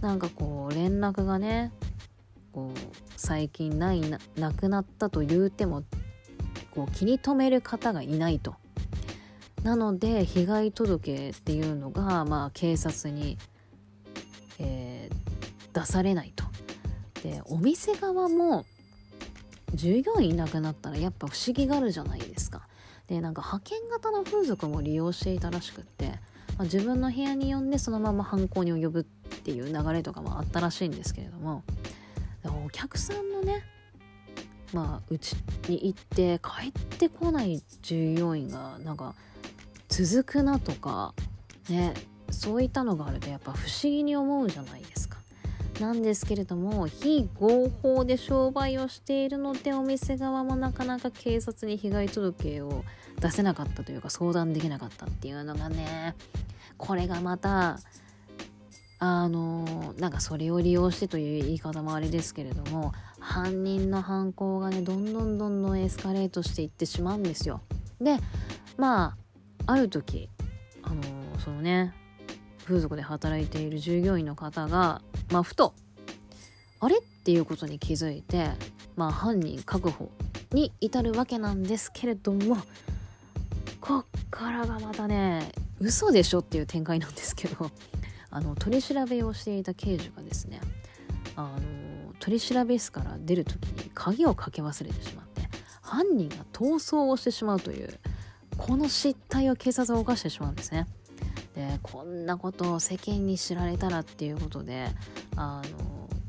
[0.00, 1.72] なんかこう連絡がね
[2.52, 2.78] こう
[3.16, 4.00] 最近ない
[4.36, 5.82] なくなったと言うても
[6.70, 8.54] こう気に留める方がいないと。
[9.62, 13.38] なので被害届っていうのが、まあ、警察に、
[14.58, 16.44] えー、出されないと。
[17.22, 18.64] でお店側も
[19.74, 22.66] 従業員いなくなったらやっぱ不思議があるじゃないですか。
[23.06, 26.14] でなんか派遣型の風俗も利用していたらしくって、ま
[26.60, 31.62] あ、自分の部屋に呼んでそのまま犯行に及ぶっていう流れとかもあったらしいんですけれども
[32.64, 33.64] お客さんのね
[34.72, 35.34] まあうち
[35.68, 39.14] に行って帰ってこない従業員がなんか
[39.92, 41.12] 続くなとか
[41.68, 41.92] ね
[42.30, 45.18] そういったのがあるとやっぱ不思議に思うじゃないですか。
[45.80, 52.84] なんですけれども非合法で商売をしているのでお店側もなかなか警察に被害届を
[53.20, 56.14] 出せなかったというか相談できなかったっていうのがね
[56.78, 57.78] これがまた
[58.98, 67.60] あのなんかそれを利用してという言い方もあれですけれども犯人の犯行がねどんどんどんどんエスカレートしていってしまうんですよ。
[68.00, 68.18] で
[68.76, 69.21] まあ
[69.66, 70.28] ある時
[70.82, 71.02] あの
[71.38, 71.94] そのね
[72.64, 75.74] 風俗で働いている従業員の方が、まあ、ふと
[76.80, 78.50] あれっていうことに気づいて、
[78.96, 80.10] まあ、犯人確保
[80.52, 82.56] に至るわけなんですけれども
[83.80, 87.70] こっからがまたね嘘でしょっていう展開なんですけど
[88.30, 90.60] あの取り調べをしていた刑事がですね
[91.36, 95.42] あの取り調べ室から出る時に鍵をかけ忘れてしまって
[95.80, 97.98] 犯人が逃走をしてしまうという
[98.56, 100.86] この失態を警察は犯してしまうんですね。
[101.54, 104.88] でこんなことを世間に知られたらっていうことで
[105.36, 105.62] あ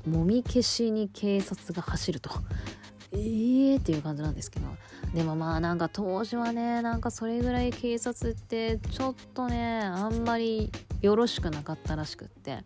[0.06, 2.30] のもみ消しに警察が走ると。
[3.14, 4.68] えーっていう感じなんですけど。
[5.14, 10.72] でもまあなんか当時はねなんかそれぐらい警察ってちょっとねあんまり
[11.02, 12.64] よろしくなかったらしくって。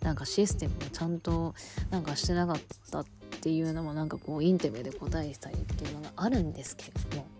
[0.00, 1.54] なんかシステムをちゃんと
[1.90, 3.06] なんかしてなかったっ
[3.40, 7.37] ていうのもなんかこうインタビューで答えたりっていうのがあるんですけれども。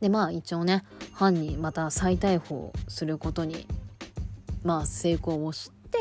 [0.00, 3.66] でまあ一応ね犯人また再逮捕することに
[4.62, 5.98] まあ成功をして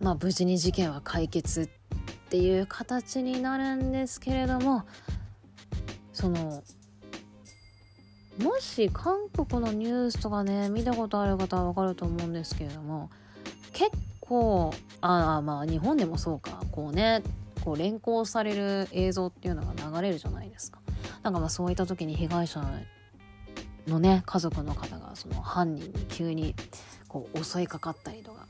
[0.00, 1.68] まあ無事に事件は解決っ
[2.28, 4.84] ていう形になるんですけれども
[6.12, 6.62] その
[8.38, 13.10] もし韓国のニュースとかね見たことある方はわかると思うんですけれども
[13.72, 13.90] 結
[14.20, 17.22] 構ああまあ日本でもそうかこうね
[17.64, 20.80] こう連行される映像っていうのが流れるじゃないですか。
[21.22, 22.62] なんかまあそういった時に被害者
[23.86, 26.54] のね家族の方がその犯人に急に
[27.08, 28.46] こう襲いかかったりとか。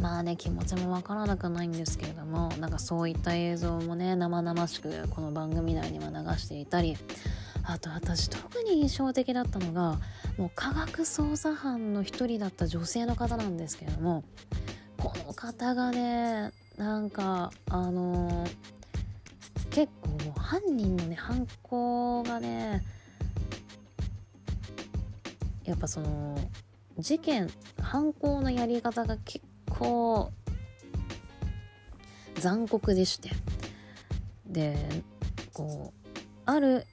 [0.00, 6.96] まあね気持ちもわからなくないんですけれどもなんかそういった映像もね生々しくこの番組内には流していたり
[7.62, 9.98] あと私特に印象的だったのが
[10.36, 14.24] もう科学捜査班の一人だった女性の方なんですけれども
[14.98, 18.50] この方がねなんかあのー、
[19.70, 22.82] 結構犯人のね犯行がね
[25.64, 26.38] やっぱその
[26.98, 27.50] 事件
[27.80, 30.30] 犯行のやり方が結構
[32.36, 33.30] 残酷でして
[34.46, 34.76] で
[35.52, 36.10] こう
[36.44, 36.86] ある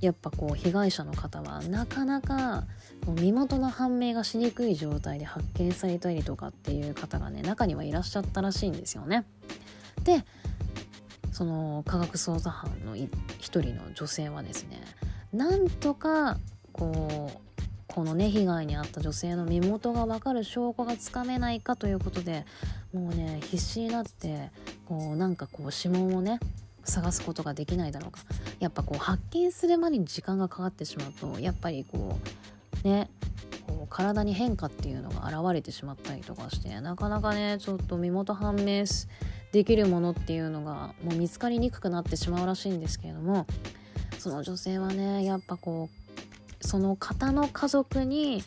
[0.00, 2.64] やっぱこう被害者の方はなかなか
[3.06, 9.26] 身元の判明がしにくい状態で発見されたりとかっていう方がね中にはいらっしゃったらしいんですよね。
[10.04, 10.24] で
[11.40, 13.08] その科学捜査班の一
[13.62, 14.78] 人の女性はですね
[15.32, 16.36] なんとか
[16.70, 22.44] こうこのね被害に遭った女性の身元が分かる証拠がつかめないかということで
[22.92, 24.50] もうね必死になって
[24.84, 26.40] こうなんかこう指紋をね
[26.84, 28.20] 探すことができないだろうか。
[28.58, 32.18] やっぱこう発見するまでに時間がかかってしまうとやっぱりこ
[32.84, 33.08] うね
[33.66, 39.06] こう体に変化っていうのが現れてしまったりとかしてなかなかねちょっと身元判明し
[39.52, 43.46] できるものっていうのがもう見つかりにくくなってしまうらしいんですけれども
[44.18, 48.44] その女性はねやっぱこうその方の家族に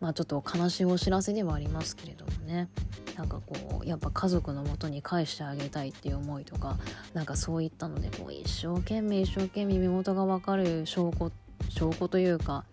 [0.00, 2.68] まあちょっと悲しいお知らせではありますけれどもね。
[3.16, 6.78] なんかこうやっぱ家族のもとに返してあげたいっていう思いとか
[7.12, 11.30] なんかそういったのでこう一生懸命一生懸命身元が分かる証拠
[11.68, 12.64] 証拠というか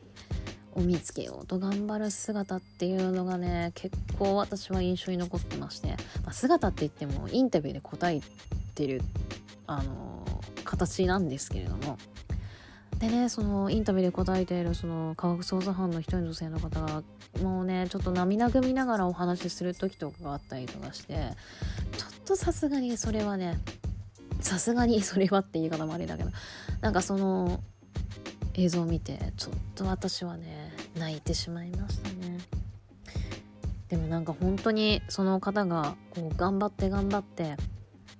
[0.76, 5.90] を見つけようと頑張る姿っていうのがね結構私は印象に残ってまして、
[6.24, 8.22] まあ、姿って言ってもインタビューで答え
[8.76, 9.02] てる
[9.68, 10.26] あの
[10.64, 11.98] 形なんですけれども。
[13.00, 17.02] でねそのインタビューで答えているその科学捜査班の一人の女性の方が
[17.42, 21.14] もうねちょっと涙ぐみながらお話しする時とかがあったりとかして
[21.98, 23.58] ちょっとさすがにそれはね
[24.42, 26.32] さすがにそれはって言い方もあれだけど
[26.82, 27.62] なんかその
[28.60, 32.38] 映像を見てちょっと私はね泣いてしまいましたね。
[33.88, 37.55] でもなんか本当にその方がこう頑張って頑張って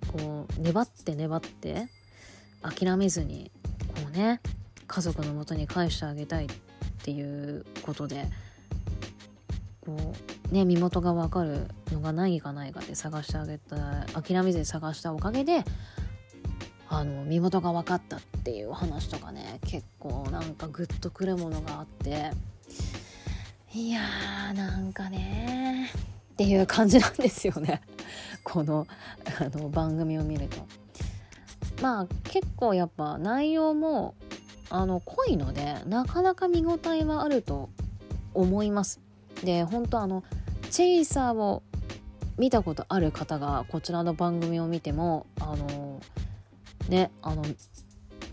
[0.08, 1.88] こう粘って粘って
[2.62, 3.52] 諦めずに
[3.96, 4.40] こうね
[4.88, 6.50] 家族のもとに返してあげたいっ
[7.04, 8.26] ていうことで
[9.82, 10.16] こ
[10.52, 15.64] うね身元が分かるのが何かないかって探してあげた諦めずに探したおかげで
[16.92, 22.32] あの身元が分かったっていう話とかね結構なんかグッとくるものがあって
[23.74, 25.92] いやーなんかね
[26.34, 27.82] っていう感じなんですよね
[28.44, 28.88] この
[29.40, 30.58] あの番組を見ると。
[31.82, 34.16] まあ結構やっぱ内容も
[34.70, 37.70] あの濃いのでなかなか見応えはあると
[38.34, 39.00] 思います。
[39.44, 40.24] で本当あの
[40.72, 41.62] チェイサーを
[42.38, 45.89] 見たことある方がこちらの番組を見てもあの
[46.90, 47.44] ねあの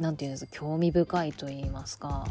[0.01, 2.27] 何て言うんですか興味深いと言いますか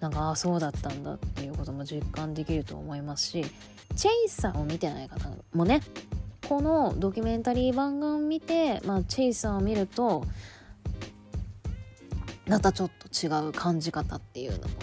[0.00, 3.44] なんかああそうだったんだっていうことも実感できると思いますし
[3.96, 5.80] チェイサーを見てない方もね
[6.48, 10.24] このドキュメンタリー番組を見て、まあ、チェイサーを見ると
[12.46, 14.74] またちょっと違う感じ方っていうのも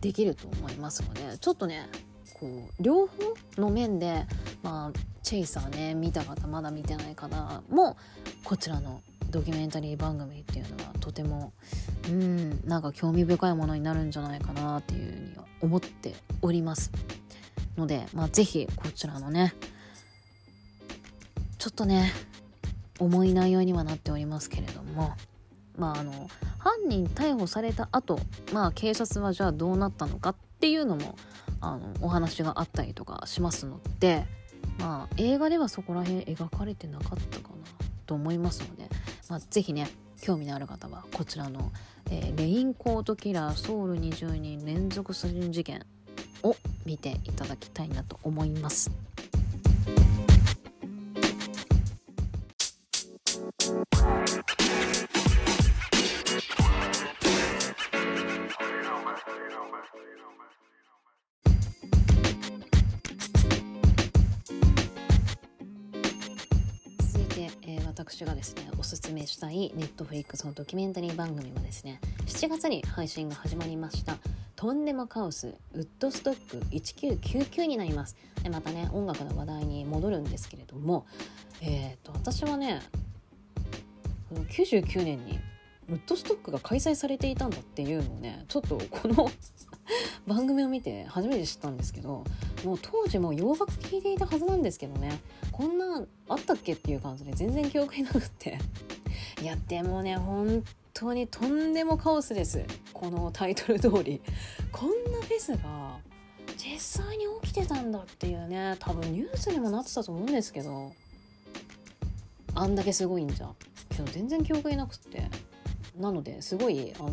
[0.00, 1.88] できると思いますのでちょっとね
[2.34, 3.12] こう両方
[3.56, 4.26] の面で、
[4.62, 7.96] まあ、チェイサーね見た方まだ見てない方も
[8.44, 9.00] こちらの
[9.30, 11.52] ドキュメンタリー番組っていうのはとても
[12.08, 12.60] うん。
[12.64, 16.90] なんか興味深いものになるんじゃないかなっていうふうには思っております
[17.76, 19.54] ので、まあ、是非こちらのね
[21.58, 22.12] ちょっとね
[22.98, 25.12] 重い内容にはなっておりますけれども
[25.76, 28.20] まああの犯人逮捕された後
[28.52, 31.16] まあ警察はじゃあどうなったのかっていうのも
[31.60, 34.24] あのお話があったりとかしますので
[34.78, 38.88] まあ映画ではそこら辺描かれてなかったかなと思いますので
[39.28, 39.88] まあ、ぜひね
[40.20, 41.70] 興味のある方はこちらの、
[42.10, 45.84] えー、レインコートキラーソウル20人連続殺人事件
[46.42, 48.90] を見ていただきたいなと思います。
[68.04, 74.18] 私がですねおすすめしたいネットフリックスのドキュメンタリー番組はですね7月に配信が始まりました。
[74.54, 78.16] とんでもカオスウッドストック1999になります。
[78.44, 81.06] でまたね音楽の話題に戻るんですけれども
[81.60, 82.82] え、ー、と私はね
[84.32, 85.40] 99年に
[85.88, 89.28] ウッドストックが開催されていたんだっていうのをねちょっとこの
[90.28, 92.22] 番組を見て初めて知ったんですけど
[92.64, 95.18] もう当時も洋楽聴いていたはずなんですけどね。
[95.50, 98.58] こんなあったっけっていう感じで全然記憶になくって。
[99.42, 100.62] いやでもね本
[100.92, 102.62] 当にとんでもカオスです。
[102.92, 104.20] このタイトル通り。
[104.70, 105.98] こんなフェスが
[106.56, 110.92] 実際に起きてたんだっていうね多分ニュースにもなってたと思うんですけど。
[112.54, 113.50] あんだけすごいんじゃ。
[113.90, 115.30] けど全然記憶になくって。
[115.98, 117.12] なのですごいあの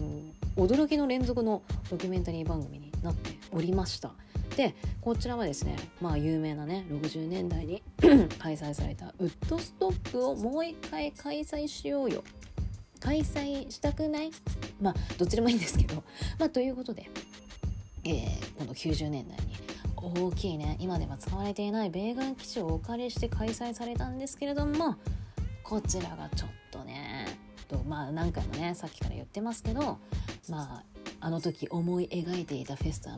[0.57, 4.11] 驚きの連続のドキュメンタリー番組になっておりました。
[4.57, 7.81] でこちらはですねまあ有名なね60年代に
[8.39, 12.23] 開催されたウッドストックをもう一回開催しようよ。
[12.99, 14.31] 開催したくない？
[14.81, 16.03] まあどっちでもいいんですけど。
[16.39, 17.09] まあということで、
[18.03, 19.65] えー、この90年代に
[19.97, 24.95] 大きいね今では使われていない米軍基地をお借りして開催されたんですけれども
[25.63, 27.25] こちらがちょっとね
[27.67, 29.97] とまあ何回もねさっきから言ってますけど
[30.47, 30.83] まあ
[31.25, 33.17] あの時思い描いていたフェスとは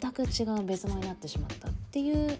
[0.00, 2.38] 全く違う別物になってしまったっていう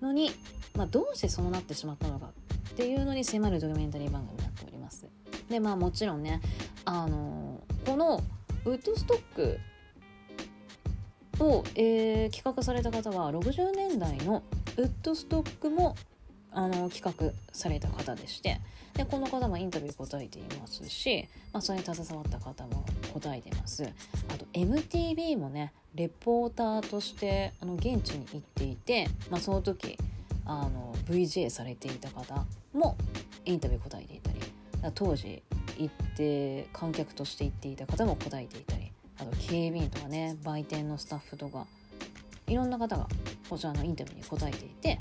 [0.00, 0.30] のに、
[0.76, 2.26] まあ、どうしてそうなってしまったのか
[2.70, 5.08] っていうのに迫るドキュメンタリー番組になっております。
[5.50, 6.40] でまあもちろんね
[6.84, 8.22] あのこの
[8.64, 9.58] ウッドストック
[11.40, 14.44] を、えー、企画された方は60年代の
[14.76, 15.96] ウッドストックも
[16.54, 18.60] あの企画された方でして
[18.94, 23.84] でこの方もインタビュー答えていますし、まあ、それに携わった方も答えてます。
[23.84, 29.98] あと MTV もねレポーターとしてあの現地に行っていて、まあ、その時
[30.46, 32.96] あの VJ されていた方も
[33.44, 34.38] インタビュー答えていたり
[34.94, 35.42] 当時
[35.78, 41.66] 行って観客として行っていた方も答えていたりあと警備員とかね売店のスタッフとか
[42.46, 43.08] いろんな方が
[43.48, 44.98] こちらのインタビューに答えていて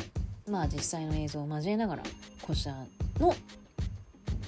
[0.50, 2.04] まあ実際の映像を交えながら
[2.42, 2.76] こちら
[3.20, 3.36] の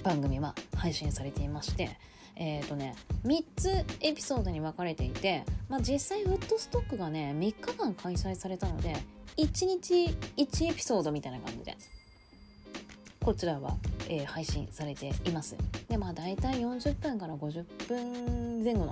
[0.03, 1.97] 番組は配信されていまして
[2.37, 3.69] えーとね、3つ
[4.01, 8.95] エピソードに分かれていて、まあ、実際ウッドストックがね3日間開催されたので
[9.37, 11.77] 1日1エピソードみたいな感じで
[13.23, 13.75] こちらは、
[14.09, 15.55] えー、配信されています。
[15.89, 18.87] でまあ大体40分から50分前後の、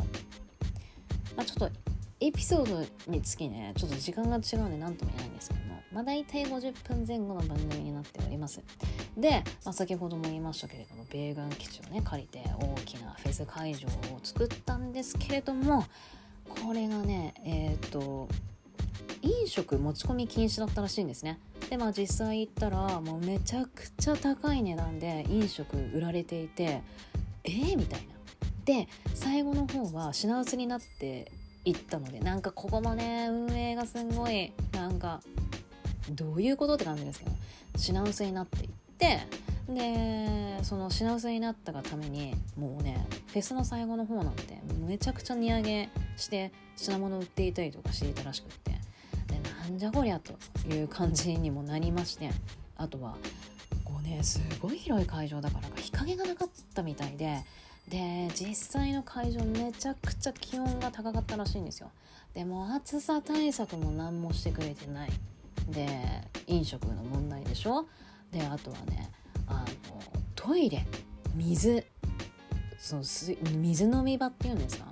[1.35, 1.82] まあ、ちょっと
[2.19, 8.61] エピソードにつきねちょっと時間が違うんで何とも言えないんですけども、まあ、大体50分前後の番組になっております。
[9.17, 15.85] で、まあ、先ほども言いましたけれども米軍基地をね借りて大きなフェス会場を作ったんですけれども
[16.47, 18.27] これがねえっ、ー、と
[19.21, 21.39] 飲食持ち込み禁止だったらしいんですね。
[21.69, 26.81] でまあ実際行ったらもうめちゃくちゃ高い値段で飲食売られていて
[27.43, 28.13] えー、みたいな。
[28.65, 31.31] で最後の方は品薄になって
[31.65, 35.21] 行ったのでなんかここもね運営がすんごいなんか
[36.11, 37.31] どういうことって感じですけど
[37.77, 39.19] 品薄になっていって
[39.69, 50.33] でその品薄になったがためにもうねフェスの最後の方なんてめちゃくちゃ値上げして品物売っていたりとかしていたらしくってでなんじゃこりゃと
[50.67, 52.29] いう感じにもなりまして
[52.75, 53.15] あとは
[53.85, 57.45] こうねすごい広い会場だから日陰がなかったみたいで
[57.89, 61.91] で実際の会場めちゃくちゃ気温が高かったらしいんですよ。
[62.33, 65.11] でも暑さ対策も何もしてくれてない。
[65.69, 65.87] で
[66.47, 67.85] 飲食の問題でしょ。
[68.31, 69.11] であとはね
[69.47, 70.01] あの
[70.35, 70.85] トイレ
[71.35, 71.85] 水
[72.79, 74.85] その水飲み場っていうんですか？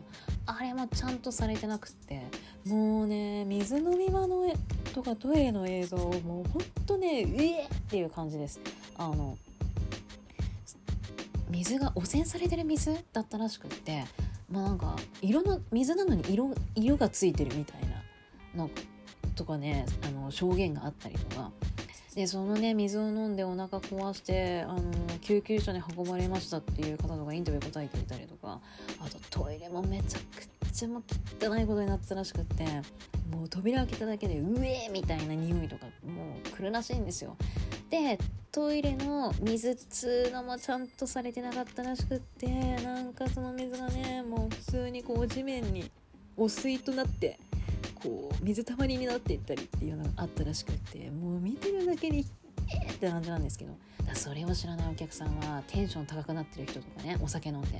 [0.46, 2.22] あれもちゃんとされてなくって。
[2.66, 4.46] もうね水飲み場の
[4.94, 8.60] とかトイレの映像もうほんとねうえっていう感じです。
[8.98, 9.36] あの
[11.52, 14.06] 水が汚染されてる水だったらしくって
[14.50, 17.82] まあなんか色の水なのに色色がついてるみたい
[18.56, 18.70] なの
[19.36, 21.52] とかねあの証言があったりとか。
[22.16, 24.82] でそのね水を飲んでお腹壊してあの
[25.22, 28.60] 救急車に運ばれましたっていう方とかインタビュー答えていたりとか
[29.00, 31.04] あとトイレもめちゃくちゃも
[31.40, 32.66] 汚いことになったらしくって
[33.32, 37.38] もう扉開けただけでうえみたいな匂いとかもう来るらしいんですよ。
[37.90, 38.18] で
[38.52, 42.48] トイレの水っつうのもちゃんとされてなかったらしくって
[42.84, 45.90] なんかその水がねもう普通にこう地面に
[46.36, 47.40] 汚水となって
[48.04, 53.78] こう水たまりになっていったりっていうのがあったらしくってもう見てるだけでえーって感じなんですけど。
[54.14, 57.80] それを知らないお客さんはテンション高くなってる人とかねお酒飲んで。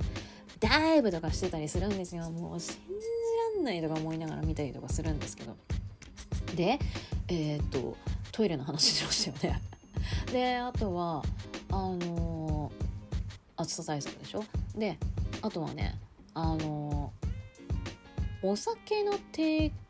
[0.60, 2.30] ダイブとかしてたりするんですよ。
[2.30, 5.56] もう信じらんないとか思いながら見たりとかするんですけど。
[6.56, 6.78] で
[7.28, 7.96] えー、っと
[8.30, 9.62] トイレの話しましたよね。
[10.32, 11.22] であとは
[11.70, 14.44] あのー、暑さ対策でしょ。
[14.74, 14.96] で
[15.42, 15.98] あとはね
[16.32, 19.81] あのー、お酒の提供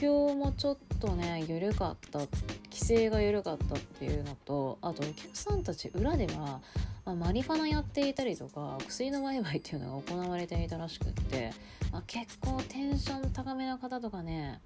[0.00, 2.28] 供もちょっとね緩かった規
[2.72, 6.60] 制が緩かったっていうのとあとお客さんたち裏では、
[7.04, 11.52] まあ、マリファナやっていたりとか薬の売買っていうのが行われていたらしくって、
[11.92, 14.60] まあ、結構テンション高めな方とかね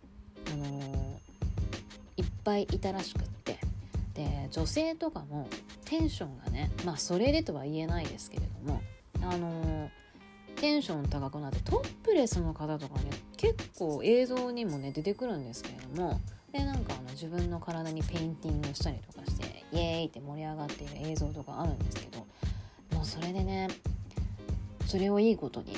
[0.52, 3.58] あのー、いっぱいいたらしくって。
[4.14, 5.48] で女性とかも
[5.86, 8.82] テンションがねまあそれでとは言えないですけれども
[9.22, 9.90] あの
[10.56, 16.20] テンション高くなってトップレスの方とかね結構映像にもね出てくるんですけれども
[16.52, 22.18] でなんかあの自分の体にペインティングしたりとかしてイエーイって盛り上がっている映像とかあるんですけど
[22.96, 23.68] もうそれでね
[24.86, 25.76] それをいいことに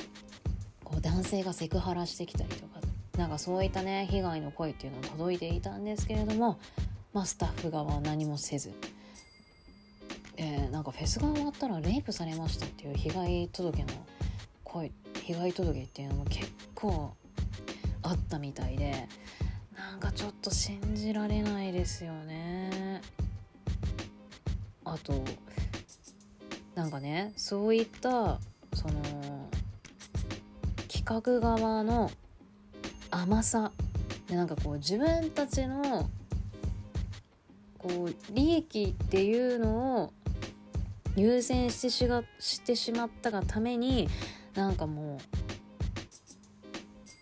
[0.83, 2.79] こう男性がセクハラしてきたりとか
[3.17, 6.59] なんかそういったね被害の声っていうのが届いていたんですけれども
[7.15, 8.73] まあ、スタッフ側は何もせず、
[10.35, 13.87] えー、なんかフェスが終わったらレイプされましたっていう被害届の
[14.75, 14.91] 声
[15.25, 17.15] 被害届っていうのも結構
[18.03, 19.07] あったみたいで
[19.73, 23.01] なんかちょっと信じられないですよね。
[24.83, 25.23] あと
[26.75, 28.37] なんかねそういった
[28.73, 29.49] その
[30.89, 32.11] 企画側の
[33.09, 33.71] 甘さ
[34.27, 36.09] でなんかこう自分たちの
[37.77, 40.13] こう利益っていうのを
[41.15, 44.09] 優先してしがしてしまったがために
[44.55, 45.19] なんかも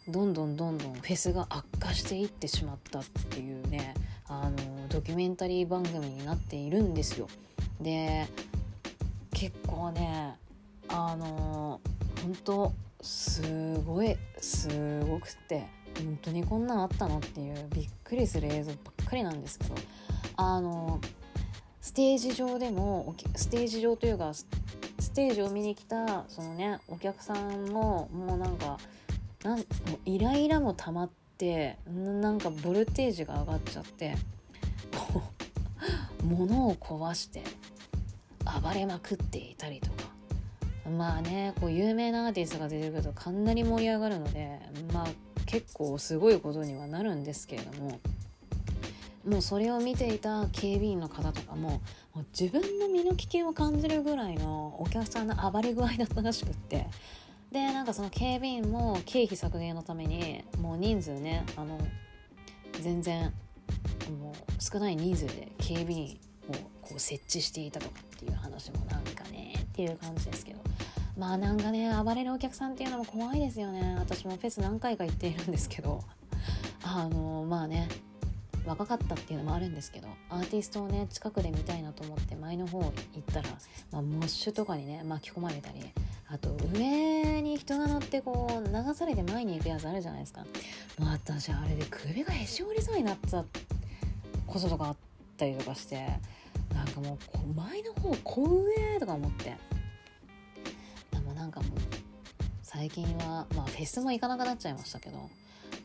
[0.08, 3.94] うどんどんどんどんフェスが悪化していってしまったっていうね
[4.28, 7.28] あのドキュメンタリー番組になっているんですよ。
[7.82, 8.28] で
[9.32, 10.36] 結構ね
[10.88, 11.82] あの
[12.22, 13.42] 本当す
[13.86, 15.66] ごいすごくって
[15.98, 19.76] 本当にこんなんあったのっていうびっくりする映像ばっかりなんですけど
[20.38, 21.00] あの
[21.82, 24.32] ステージ上でもステージ上というか
[25.14, 28.78] テージを見に来たそのねお客さんももうなんか
[29.44, 29.66] なんもう
[30.06, 34.16] イライラも溜まってなんかボルテージが上がっちゃって
[35.12, 35.22] こ
[36.22, 37.44] う 物を壊して
[38.62, 40.14] 暴れまくっていたりとか。
[40.98, 44.60] まあねこう有名なアーティストが出てくるとかなり盛り上がるので
[44.92, 45.08] まあ
[45.46, 48.00] 結構すごいことにはなるんですけれども。
[49.26, 51.82] もうそれを見ていた警備員の方とかも
[52.14, 56.88] もう自分の身の危険を感じるぐらいのお客さんの暴れ具合だったらしくって。
[57.52, 61.78] でなんかその警備員も経費削減のためにもう人数ねあの
[62.82, 63.32] 全然
[64.20, 66.20] もう少ない人数で警備員
[66.50, 70.62] をこう設置していたとかっていう話もなんかねっていう感じですけど。
[71.16, 73.96] まあなんかね暴れるお客さんっていうのも怖いですよね。
[74.00, 76.02] 私もフェス何回か行っているんですけど。
[76.82, 77.88] あのまあね。
[78.66, 82.92] 若かったっていうのもあるんですけどアーティストをね近くで見たいなと思って前の方行っ
[83.34, 83.50] たら、
[83.92, 85.82] まあ、モッシュとかにね巻き込まれたり
[86.30, 90.42] あと上に人が乗ってこう流されて前に行くやつあるじゃないですか。
[90.98, 93.44] もう私あれで首がへし折りそうになった
[94.48, 94.96] こととかあっ
[95.38, 96.08] たりとかして
[96.74, 99.56] なんかもう前の方こ上とか思って。
[101.12, 101.70] でもなんかもう
[102.62, 105.30] 最近はまあフェスも行かなくなっちゃいましたけど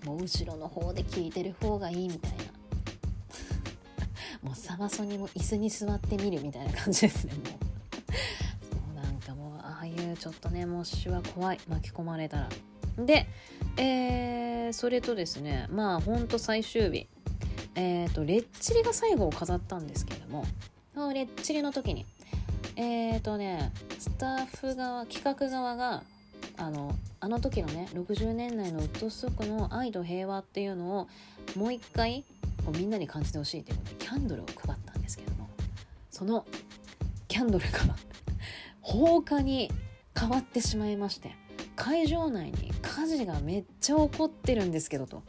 [0.05, 2.57] もう後ろの方で聞いてる方がいいみたいな。
[4.43, 7.41] もうサマソニも椅子に座ってみるみたいな感じですねも
[8.93, 9.03] う。
[9.03, 12.49] なんかもうああいうちょっとねモッシュは怖い巻き込まれたら。
[12.99, 13.26] で
[13.76, 17.09] えー、それとですねまあほんと最終日。
[17.74, 20.45] えっ、ー、とレッチリが最後を飾ったんですけれども
[20.95, 22.07] そのレッチリの時に
[22.74, 26.03] えっ、ー、とねスタッフ側企画側が
[26.57, 31.09] あのあの時のね60年代のウッドストックの愛と平和っていうのを
[31.57, 32.24] もう一回
[32.69, 35.49] こうみんなに感じてほしいということでキャンドルを配ったんですけども
[36.11, 36.45] その
[37.27, 37.79] キャンドルが
[38.83, 39.71] 放火に
[40.19, 41.35] 変わってしまいまして
[41.77, 45.23] 会場内に火事がめっちゃ起こってるんですけどと。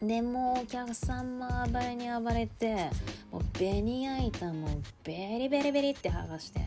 [0.00, 2.90] でもお客さんも暴れに暴れて
[3.32, 4.68] もうベニヤ板も
[5.02, 6.60] ベリベリベリって剥がして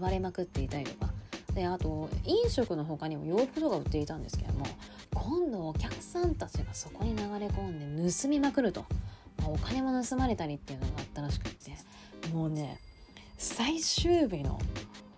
[0.00, 1.12] 暴れまくっていたりとか
[1.52, 4.66] であと飲食の他にも洋服とか売っていたんですけども
[5.14, 8.84] 今度お客さんたちがそこに流れ込んで盗みまくると、
[9.48, 11.70] お金も盗まれたりっていうのがあったらしくて。
[12.34, 12.78] もうね
[13.38, 14.60] 最終日の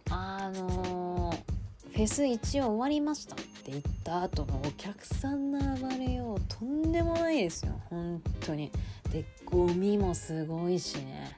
[0.08, 7.72] あのー、フェス一応終わりましたって言った後のお客さんの暴れようとんでもないですよ。
[7.90, 8.70] 本当に。
[9.10, 11.36] でゴミもすごいしね。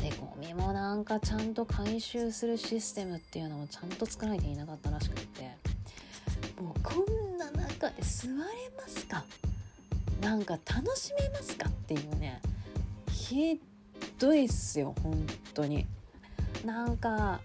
[0.00, 5.56] でゴミもなんかちゃんと回収するシステムっていうのもちゃんと作られていなかったらしくって。
[6.60, 8.34] もうこんな中で座れ
[8.76, 9.24] ますか？
[10.22, 12.40] なんか楽しめますかっていうね
[13.10, 13.60] ひ
[14.18, 15.86] どいっすよ本当に。
[16.64, 17.40] なんか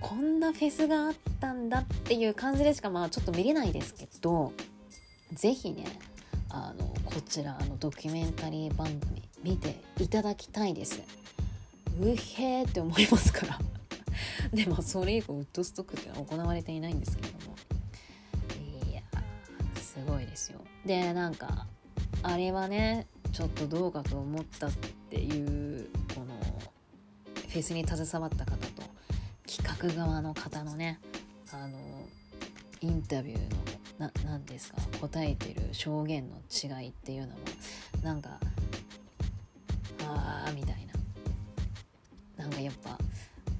[0.00, 4.52] こんなフェスがあったんだっていう感じでしかまあちょっと見れないですけど
[5.32, 5.84] 是非ね
[6.50, 11.00] あのこちらのドキュメンタリー番組見ていただきたいです。
[12.00, 13.58] うへーって思いますから。
[14.52, 17.56] でもそれ以降ウッドストックっていうのは行われていないんですけれども。
[18.90, 19.02] いや
[19.80, 20.60] すごいですよ。
[20.84, 21.66] でなんか
[22.22, 24.72] あれはねちょっとどうかと思ったっ
[25.10, 26.34] ていうこの
[27.34, 28.82] フェスに携わった方と
[29.46, 31.00] 企画側の方のね
[31.52, 31.78] あの
[32.80, 37.34] インタビューの何ですか答えてる証言の違いっていうのも
[38.02, 38.38] なんか
[40.06, 40.94] ああみたいな。
[42.36, 42.98] なんかやっぱ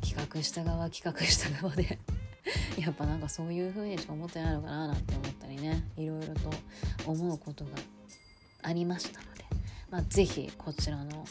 [0.03, 1.99] 企画した側企画した側で
[2.77, 6.51] やっぱなんかそういう風にしか思ってないのかななんて思ったりねいろいろと
[7.07, 7.71] 思うことが
[8.65, 9.45] ありましたので、
[9.91, 11.25] まあ、是非こちらの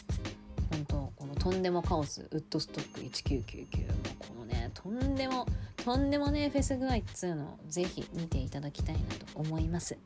[0.69, 5.47] 本当このとんでもカオスウッドストック1999のこのねとんでも
[5.83, 9.97] とんでもねフェス具合っつうのを是非見ていただきたいなと思います。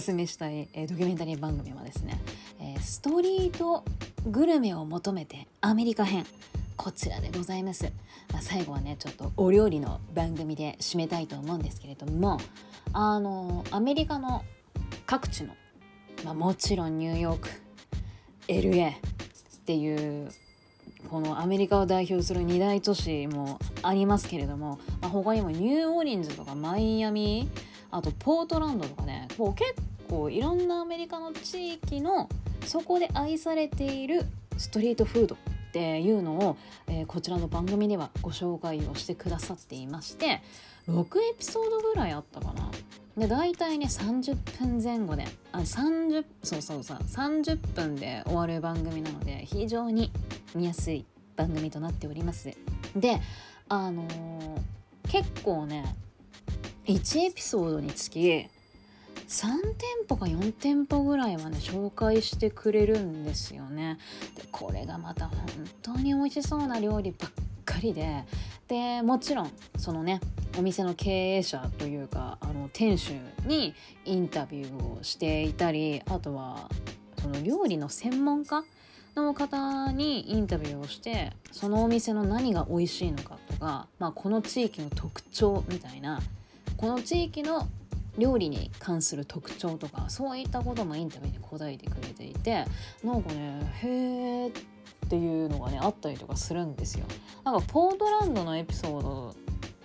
[0.00, 2.20] すすめしたい、えー、ドキュメンタリー番組はですね、
[2.60, 3.82] えー、ストリート
[4.26, 6.26] グルメを求めてアメリカ編
[6.76, 7.90] こちらでございます、
[8.30, 12.38] まあ、最後はねちょっとお料理の番組で締めたいと思うんですけれども
[12.92, 14.44] あのアメリカの
[15.06, 15.54] 各地の、
[16.24, 17.48] まあ、もちろんニューヨーク
[18.48, 18.92] LA っ
[19.64, 20.30] ていう
[21.08, 27.48] このアメリカを代表する二大都市もありますけれども、まあ、他にもニューオーリンズとかマイアミ
[27.90, 29.74] あとポートランドとかねもう結
[30.08, 32.28] 構いろんなアメリカの地域の
[32.64, 34.24] そこで愛されている
[34.56, 35.38] ストリートフードっ
[35.72, 36.56] ていうのを、
[36.88, 40.42] えー、こちらの番組ではご紹介をしてくださっていまして
[40.88, 42.70] 6エピソードぐらいあったかな。
[43.16, 50.12] で大体ね30分前後であ30そうそうそう30分で終わる番組なので非常に
[50.54, 52.50] 見やすい番組となっております
[52.94, 53.20] で
[53.70, 54.58] あのー、
[55.08, 55.96] 結構ね
[56.86, 58.46] 1エピソードにつき
[59.28, 63.98] 3店舗か4店舗ぐらいはね紹介してくれるんですよね。
[64.36, 65.38] でこれがまた本
[65.82, 67.30] 当に美味しそうな料理ばっ
[67.64, 68.24] かりで
[68.68, 70.20] でもちろんそのね
[70.56, 73.12] お店の経営者というかあの店主
[73.46, 73.74] に
[74.04, 76.68] インタビューをしていたりあとは
[77.20, 78.64] その料理の専門家
[79.16, 86.20] の方にインタビューをしてそのお店の何が美味しいのかとか、まあ、この地域の特徴みたいな
[86.76, 87.68] この地域の
[88.18, 92.64] 料理に関する特徴とかそういったこともインタビューに答えてくれていて
[93.04, 94.52] なんかねへーっ
[95.08, 97.06] ていうのがねあったりとかするんですよ。
[97.44, 99.34] なんかポートランドのエピソード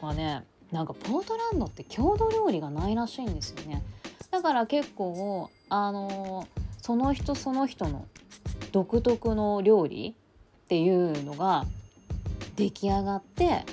[0.02, 3.84] はねなんかポートランドって郷土料理がないらしいんですよね
[4.32, 6.48] だから結構あの
[6.82, 8.08] その人その人の
[8.72, 10.16] 独特の料理
[10.64, 11.66] っていうのが
[12.56, 13.66] 出来上がって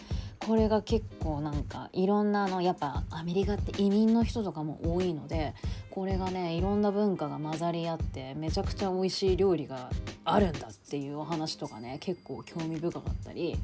[0.49, 5.53] これが結構なんかいろんなのやっぱアメリカって移民の人とかも多いので
[5.91, 9.91] これがねいろんな文化が混ざり合ってめちゃくちゃ美味しい料理が
[10.25, 13.59] あるんだっていうお話とかね結構興味深かったり、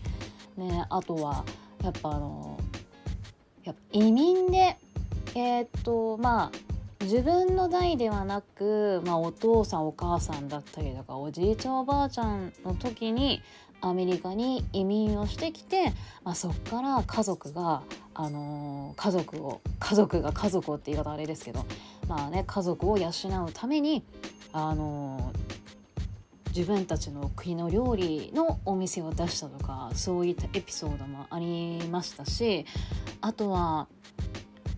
[0.58, 1.46] ね、あとは
[1.82, 2.60] やっぱあの
[3.64, 4.76] やっぱ移民で
[5.34, 6.74] えー、っとまあ
[7.04, 13.42] 自分の代ではなく、まあ、お父さんお母さんだったりとかおじいちゃんおばあちゃんの時に
[13.84, 15.92] アメリカに移民をしてきて、
[16.24, 17.82] まあ、そっから家族が、
[18.14, 21.66] あのー、家族を家族が家族をって言い方あれですけど、
[22.08, 24.02] まあね、家族を養うために、
[24.52, 32.64] あのー、自分たちの国の料理のお店を出したとかそういったエピソードもありましたし
[33.20, 33.88] あとは、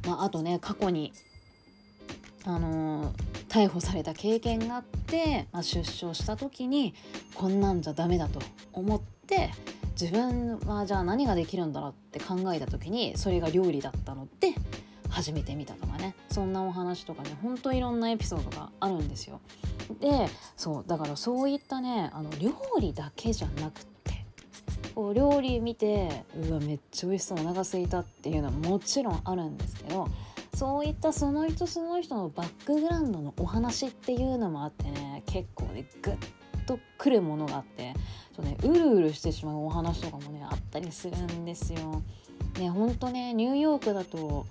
[0.07, 1.13] まあ、あとね過去に
[2.47, 3.13] あの
[3.49, 6.95] 逮捕された経験があって、まあ、出所した時に
[7.35, 8.41] こんなんじゃダメだと
[8.73, 9.51] 思って
[10.01, 14.55] 自分はじゃあ何ができるんだろうって考えた時にそれが料理だったので
[15.09, 19.41] 初めて見たとかねそんなお話とかねほんといろんなエピソードがあるんですよ。
[20.01, 23.81] でそうだからそういったねあの料理だけじゃなく
[24.97, 30.09] こう料理見てうわめっちゃ美味しそうお腹すいたっていうのはもちろんあるんですけど
[30.57, 36.17] そういったその人その人のバックグラウンドのお話っていうのもあってね結構ねグッ
[36.65, 37.93] とくるものがあって
[38.35, 42.03] ちょねうるうるしてしまうお話とかもねあったりするんですよ。
[42.59, 44.47] ねほんとねニューヨークだと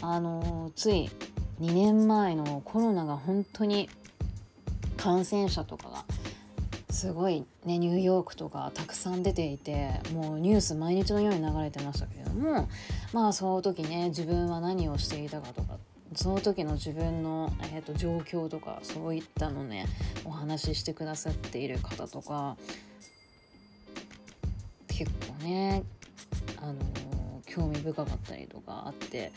[0.00, 1.10] あのつい
[1.60, 3.90] 2年前のコロナが本当に
[4.96, 6.04] 感染者とかが
[6.92, 12.68] すごいねニューヨークとかたくさん出ていてもうニュース毎日のように流れてましたけれども
[13.14, 15.78] まあその時ね自分は何をしていたかとか
[16.14, 19.86] その時の自分の、えーと、状況とかそういったのね
[20.26, 22.58] お話ししてくださっている方とか
[24.88, 25.84] 結構ね
[26.58, 29.32] あのー、興味深かったりとかあって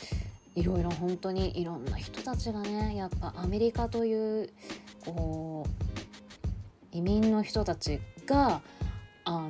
[0.56, 4.50] いろいろ本当にいろんな人たちがねやっぱアメリカという
[5.06, 6.15] こう
[6.96, 8.62] 移民の人たちが
[9.26, 9.32] あ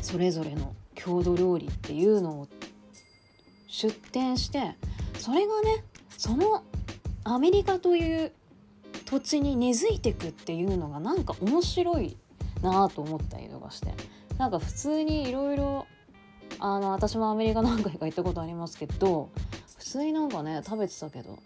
[0.00, 2.48] それぞれの郷土料理っていうのを
[3.68, 4.74] 出店して
[5.16, 5.84] それがね
[6.18, 6.64] その
[7.22, 8.32] アメリカという
[9.04, 12.16] 土地に根付いてくっていうのがなんか面白い
[12.62, 13.94] なと思ったりとかして
[14.38, 15.86] なんか普通にいろいろ
[16.58, 19.30] あの私もアメリカ何回か行ったことありますけど
[19.78, 21.38] 普通になんかね食べてたけど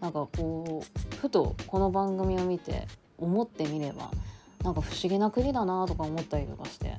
[0.00, 4.10] なんかこうふとこの番組を見て思ってみれば
[4.62, 6.98] なんか不思議な国だなとか思ったりとかして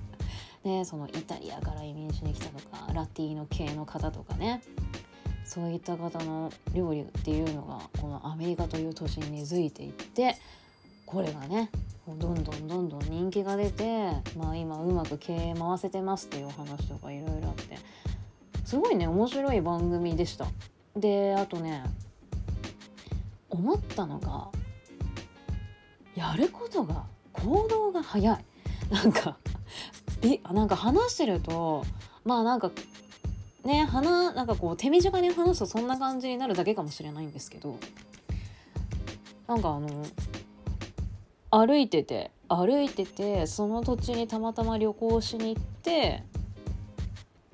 [0.64, 4.62] ねそのイタリアから移民しに来たとかラティーノ系の方とかね
[5.44, 10.38] そういった方の料理っていうのがこのアメリカという都市に根付いていって
[11.04, 11.70] これがね
[12.06, 17.76] どんどんどんどん人気が出て、まあ、今うまく経営回せてますっていうお話とかいろいろあって
[18.64, 20.46] すごいね面白い番組でした。
[20.96, 21.84] であとね
[23.50, 24.48] 思ったのが
[26.14, 28.44] やることが行動が早い。
[28.90, 29.36] なんか
[30.20, 31.84] びなんか話してると
[32.24, 32.70] まあなんか
[33.64, 37.78] ね話なんかこう手短に話すとそんな感じになるだけかもしれないんですけど
[39.46, 39.88] なんかあの
[41.50, 46.22] 歩いてて歩いててその土地にたまたま旅行しに行って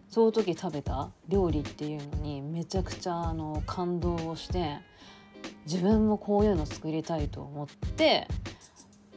[0.09, 4.79] その時食べた料理っていうのにめちゃくちゃあの感動をして
[5.67, 8.27] 自分もこういうの作りたいと思って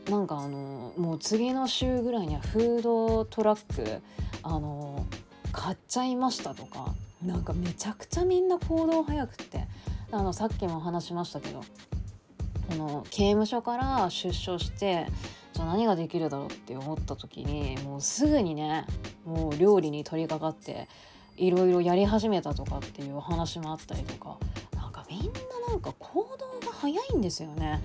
[0.10, 4.02] なんかあのもう次の週ぐらいにはフードトラック
[4.44, 5.06] あの
[5.52, 6.94] 買っちゃいましたとか
[7.26, 9.66] なんかめちゃくちゃみんな行動早くって
[10.12, 11.64] あのさっきも話しましたけど
[12.70, 15.08] この刑務所から出所して
[15.54, 18.86] じゃあ何ができるだろうって思った時にもうすぐにね
[19.26, 20.88] もう料理に取り掛かって
[21.36, 24.38] いろいろやり始めたとかっていうお話もあったりとか
[24.76, 25.22] なんかみん
[25.78, 26.24] なんか行
[26.62, 27.84] 動が早いんですよね。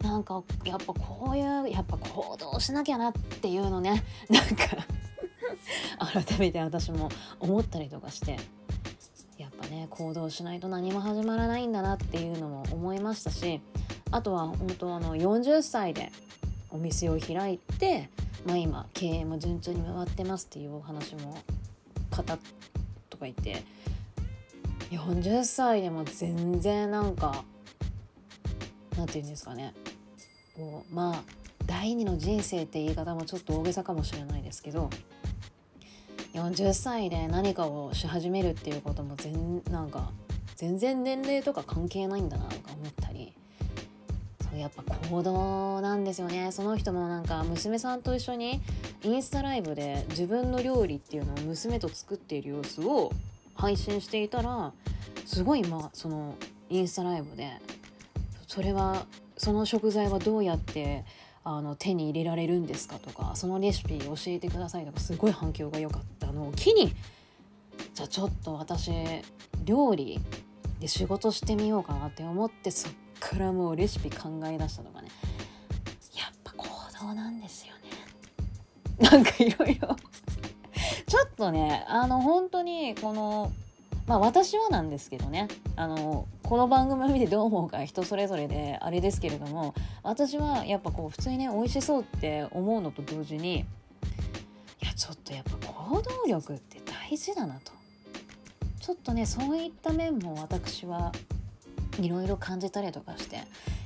[0.00, 8.38] なんかやっぱこういうやっぱ行動しなきゃなっていうのね なんか改めて私も思ったりとかして
[9.38, 13.60] やっぱね行動しないと何も始まらないんだなっていうのも思いましたし
[14.10, 16.10] あとは本当あの40歳で
[16.70, 18.08] お店を開いて、
[18.44, 21.38] まあ、今経営も順調に回ってますっていうお話も
[22.10, 22.38] 方
[23.08, 23.64] とかいて
[24.92, 27.44] 40歳でも全然なんか
[28.96, 29.74] なんて言うんですかね。
[30.54, 31.22] こうまあ
[31.66, 34.90] 第二の人生って言い方もちょっと大げさかもしれないですけど
[36.34, 40.10] 40歳で何かをし始めるっていうことも全なんか
[40.56, 43.32] 全然年齢とか関係ないんだなとか思ったり
[44.42, 46.52] そうやっぱ行動なんですよね。
[46.52, 48.60] その人もなんか娘さんと一緒に
[49.02, 53.12] インスタライブで自分の料理っていうのを娘と作っている様子を
[53.54, 54.72] 配信していたら
[55.26, 56.36] すごいまあその
[56.68, 57.50] インスタライブで
[58.46, 61.04] それはその食材はどうやって
[61.44, 62.98] あの手に入れられるんですか？
[62.98, 66.94] とかそのレシピ教えてくださいとかすごい反響が良かったのを機に
[67.94, 68.92] じゃあちょっと私
[69.64, 70.20] 料理
[70.80, 75.08] で仕事してみようかなって思ってそっからもうレシピ考え出したとかね
[76.16, 76.68] やっぱ行
[77.00, 79.10] 動なんですよね。
[79.10, 79.96] なんかいろいろ
[81.06, 83.52] ちょっとねあの本当にこの
[84.06, 93.64] まあ私はなんですけどねあのこの番組を見てどう思うか人それぞれであれですけれども私はやっぱこう普通にね美味しそうって思うのと同時にい
[94.86, 96.80] やちょっとやっぱ行動力って
[97.10, 97.72] 大事だなと。
[98.82, 101.12] ちょっとねそういった面も私は
[102.00, 103.42] いろいろ感じたりとかして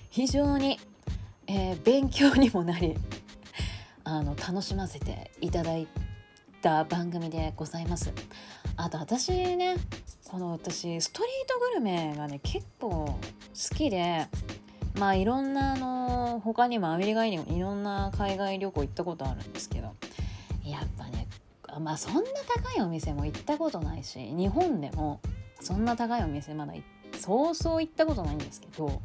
[0.09, 0.81] 非常に、
[1.47, 2.97] えー、勉強にもなり
[4.05, 5.87] あの楽しませていただい
[6.61, 8.13] た番組でございます。
[8.77, 9.77] あと私ね
[10.29, 14.27] この私ストリートグルメがね結構好きで
[14.99, 19.95] まあいろんなあの他にもアメリカにもいろんな海外旅行行ったことあるんですけど
[20.65, 21.29] やっぱね
[21.81, 22.21] まあそんな
[22.55, 25.21] 高いお店も行ったことないし日本でも
[25.61, 26.75] そんな高いお店まだ
[27.19, 29.01] そうそう行ったことないんですけど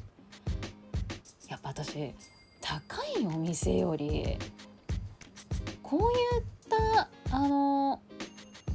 [1.50, 2.14] やっぱ私
[2.62, 4.38] 高いお店より
[5.84, 8.02] こういったあの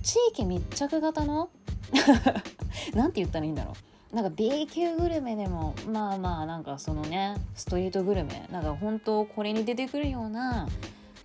[0.02, 1.50] 地域密着型の？
[2.94, 3.72] なんて言ったらいいんだろ
[4.12, 4.16] う。
[4.16, 10.68] なんか B 級グルメでもまあまあなんかそのねストリートグルメなんか本当これに出てくるような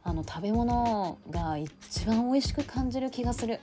[0.03, 3.59] あの食べ物が一番美味しく感じる気がする。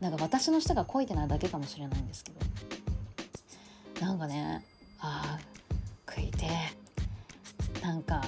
[0.00, 4.04] なんか私の舌が肥えてないだけかもしれないんですけど。
[4.04, 4.64] なんかね
[4.98, 5.38] あ
[6.06, 6.48] 食いて
[7.80, 8.22] なんか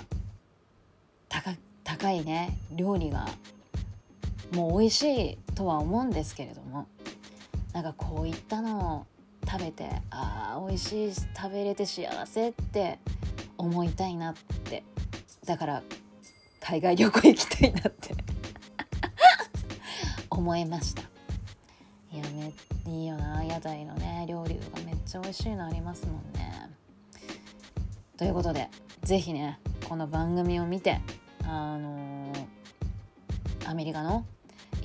[1.85, 3.27] 高いね料理が。
[4.53, 6.87] もう美味しいとは思うんですけれども
[7.73, 9.07] なんかこういったのを
[9.49, 12.99] 食べてああ美味しい食べれて幸せって
[13.59, 14.83] 思いたいなって。
[15.47, 15.83] だから
[16.61, 18.15] 海外旅行行きたいなって。
[20.29, 21.03] 思いました。
[22.13, 22.53] いやめ
[22.93, 23.45] いいよな。
[23.45, 26.71] 屋台のね料理とかめっちゃ美味しいのありますもんね。
[28.17, 28.69] ということで
[29.05, 31.01] 是非ねこの番組を見て
[31.45, 34.27] あのー、アメリカの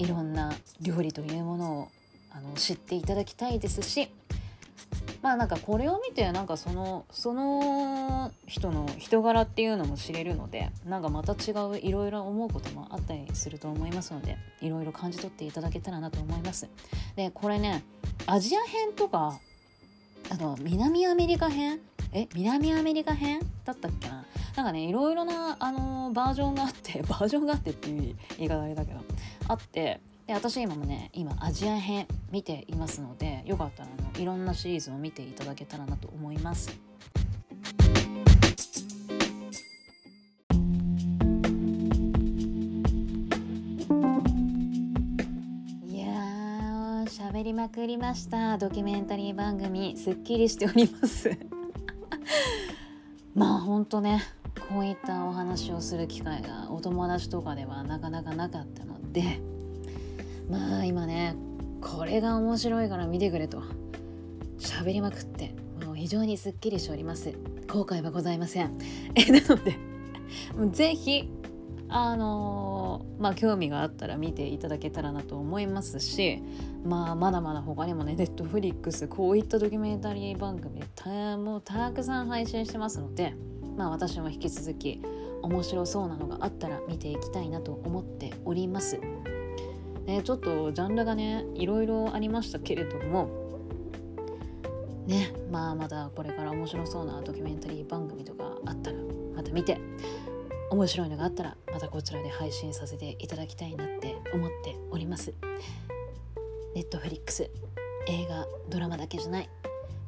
[0.02, 1.88] いろんな料理というものを
[2.32, 4.10] あの知っていただきたいですし
[5.22, 16.68] まあなんかこれを見てなんかそのその人の人柄っていうのも知れるのでなんかまた違ういろいろ思うこともあったりすると思いますのでいろいろ感じ取っていただけたらなと思います。
[17.16, 17.84] でこれね
[18.26, 19.40] アジア編とか
[20.32, 21.80] あの南アメリカ編？
[22.14, 24.26] え南アメリカ編だったっけな？
[24.56, 29.00] なんかねいろいろなあのバージョンがあってバージョンがあってっていう言い方あれだけど
[29.52, 36.70] あってで私今もね今アジア編見ていますのでよかったらあのいろんなシリーズを見ていただけたらなと思います。
[45.86, 48.58] いやー喋りまくりました。
[48.58, 51.38] ドキュメンタリー番組すっきりしております。
[53.36, 54.22] まあほんとね
[54.70, 59.40] こういったお話をする機会がお友達とかではなかなかなかったので
[60.50, 61.36] まあ今ね
[61.82, 63.64] これが面白いから見てくれと。
[64.62, 67.34] 喋りまくってもう非常にすっきりしております。
[67.68, 68.78] 後悔はございません。
[69.16, 69.78] えなので
[70.72, 71.30] ぜひ
[71.90, 76.42] あのー、まあ興味があったら見ていただけたらなと思いますし
[76.86, 80.82] まあまだまだ他にもねネットフリックスこういったドキュメンタリー番組
[81.44, 83.36] もうたくさん配信してますので
[83.78, 85.02] まあ私も引き続き
[85.42, 89.00] 面白そうなのがあったら見ていきたいなと思っております。
[90.06, 93.30] ね、ちょっとジャンルがねいろいろありましたけれども
[95.06, 98.98] ねまあまだこれから面白そうなドキュメンタリー番組とかあったら
[99.36, 99.80] また見て
[100.72, 105.34] 面白いのがあったらまたこちらで配信させていただきたいなって思っております
[106.74, 107.50] ネットフリックス
[108.08, 109.50] 映画ドラマだけじゃない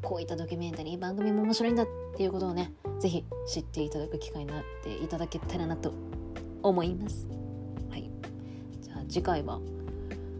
[0.03, 5.93] こういったドキュメンタリー番組も面白いんだっていうことをね是非知っていただく機会になっていただけたらなと
[6.61, 7.27] 思います。
[7.89, 8.11] はい。
[8.81, 9.59] じゃあ次回は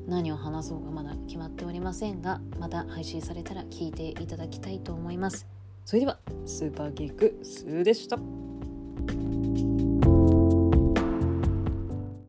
[0.07, 5.47] 何を話そうかまだ決まっておりませんがまた配信されたら聞いていただきたいと思います。
[5.85, 8.17] それではスーパーギークスーでした。